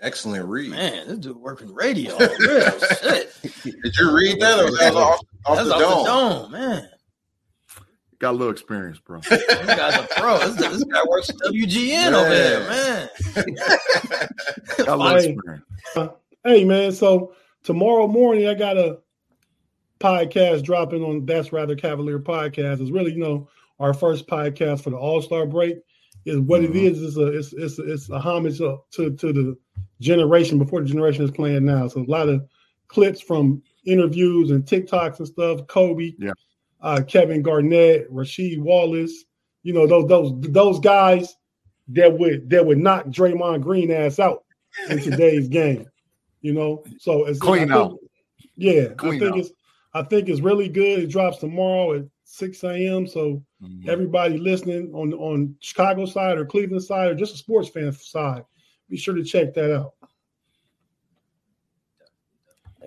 [0.00, 0.70] Excellent read.
[0.70, 2.16] man, this dude working radio.
[2.18, 2.30] Real
[3.02, 3.32] shit.
[3.42, 6.04] Did you read that or that was off, off That's the off dome?
[6.04, 6.88] the dome, man.
[8.18, 9.20] Got a little experience, bro.
[9.20, 10.38] This guy's a pro.
[10.38, 13.08] This, this guy works at WGN over there, man.
[14.78, 15.32] Got a little Hey.
[15.32, 15.64] experience.
[16.44, 17.34] Hey man, so
[17.64, 19.00] tomorrow morning I got a
[19.98, 22.80] podcast dropping on That's Rather Cavalier podcast.
[22.80, 23.48] It's really, you know,
[23.80, 25.78] our first podcast for the All Star break.
[26.24, 26.86] Is what it mm-hmm.
[26.86, 27.02] is.
[27.02, 29.58] Is a it's it's it's a homage to, to to the
[30.00, 31.88] generation before the generation is playing now.
[31.88, 32.46] So a lot of
[32.88, 35.66] clips from interviews and TikToks and stuff.
[35.68, 36.32] Kobe, Yeah.
[36.80, 39.24] uh, Kevin Garnett, Rasheed Wallace.
[39.62, 41.36] You know those those those guys
[41.88, 44.44] that would that would knock Draymond Green ass out
[44.90, 45.86] in today's game.
[46.42, 47.98] You know, so it's Clean I think- out.
[48.56, 49.38] Yeah, Clean I think out.
[49.40, 49.50] it's
[49.94, 51.00] I think it's really good.
[51.00, 53.06] It drops tomorrow at six a.m.
[53.06, 53.88] So Mhm.
[53.88, 58.44] everybody listening on on Chicago side or Cleveland side or just a sports fan side,
[58.88, 59.94] be sure to check that out.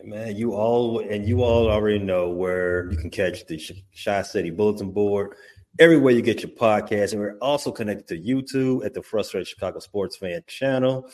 [0.04, 3.62] Man, you all and you all already know where you can catch the
[4.04, 5.36] Chi City Bulletin Board
[5.78, 9.80] everywhere you get your podcast, and we're also connected to YouTube at the Frustrated Chicago
[9.80, 11.10] Sports Fan channel,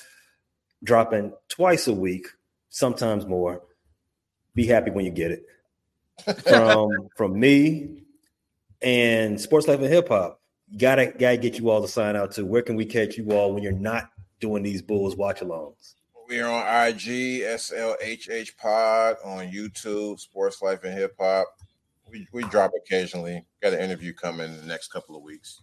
[0.84, 2.28] dropping twice a week,
[2.70, 3.64] sometimes more.
[4.54, 5.46] Be happy when you get it
[6.48, 8.04] from from me
[8.82, 10.42] and Sports Life and Hip Hop.
[10.78, 12.46] Gotta gotta get you all to sign out to.
[12.46, 14.10] Where can we catch you all when you're not
[14.40, 15.96] doing these Bulls watch alongs?
[16.28, 21.48] We are on IG, SLHH Pod, on YouTube, Sports Life and Hip Hop.
[22.10, 23.46] We, we drop occasionally.
[23.62, 25.62] Got an interview coming in the next couple of weeks.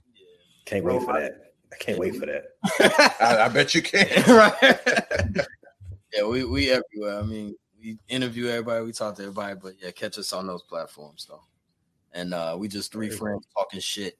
[0.64, 1.52] Can't wait for that.
[1.72, 2.44] I can't wait for that.
[3.20, 4.06] I, I bet you can.
[4.28, 5.46] right?
[6.12, 7.18] yeah, we we everywhere.
[7.18, 10.62] I mean, we interview everybody, we talk to everybody, but yeah, catch us on those
[10.62, 11.42] platforms though.
[12.12, 14.18] And uh we just three friends talking shit.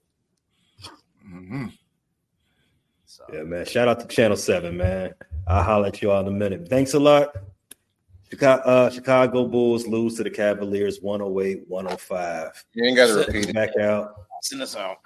[1.26, 1.66] Mm-hmm.
[3.32, 3.64] Yeah, man.
[3.66, 5.14] Shout out to Channel 7, man.
[5.46, 6.68] I'll holler at you all in a minute.
[6.68, 7.34] Thanks a lot.
[8.30, 12.64] Chicago, uh, Chicago Bulls lose to the Cavaliers 108 105.
[12.72, 13.54] You ain't got to repeat it.
[13.54, 14.14] Back out.
[14.40, 14.96] Send us out.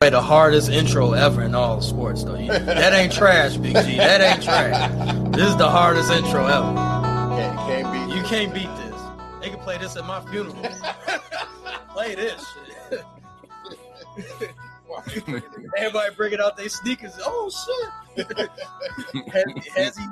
[0.00, 2.36] Play the hardest intro ever in all sports, though.
[2.36, 3.96] You- that ain't trash, Big G.
[3.96, 4.90] That ain't trash.
[5.32, 6.74] This is the hardest intro ever.
[7.36, 9.00] Can't, can't beat You can't beat this.
[9.40, 10.54] They can play this at my funeral.
[11.90, 12.44] play this
[12.90, 14.50] shit.
[15.76, 17.18] Everybody bringing out their sneakers.
[17.20, 17.50] Oh
[18.16, 18.26] shit!
[19.32, 19.44] has,
[19.74, 20.06] has he?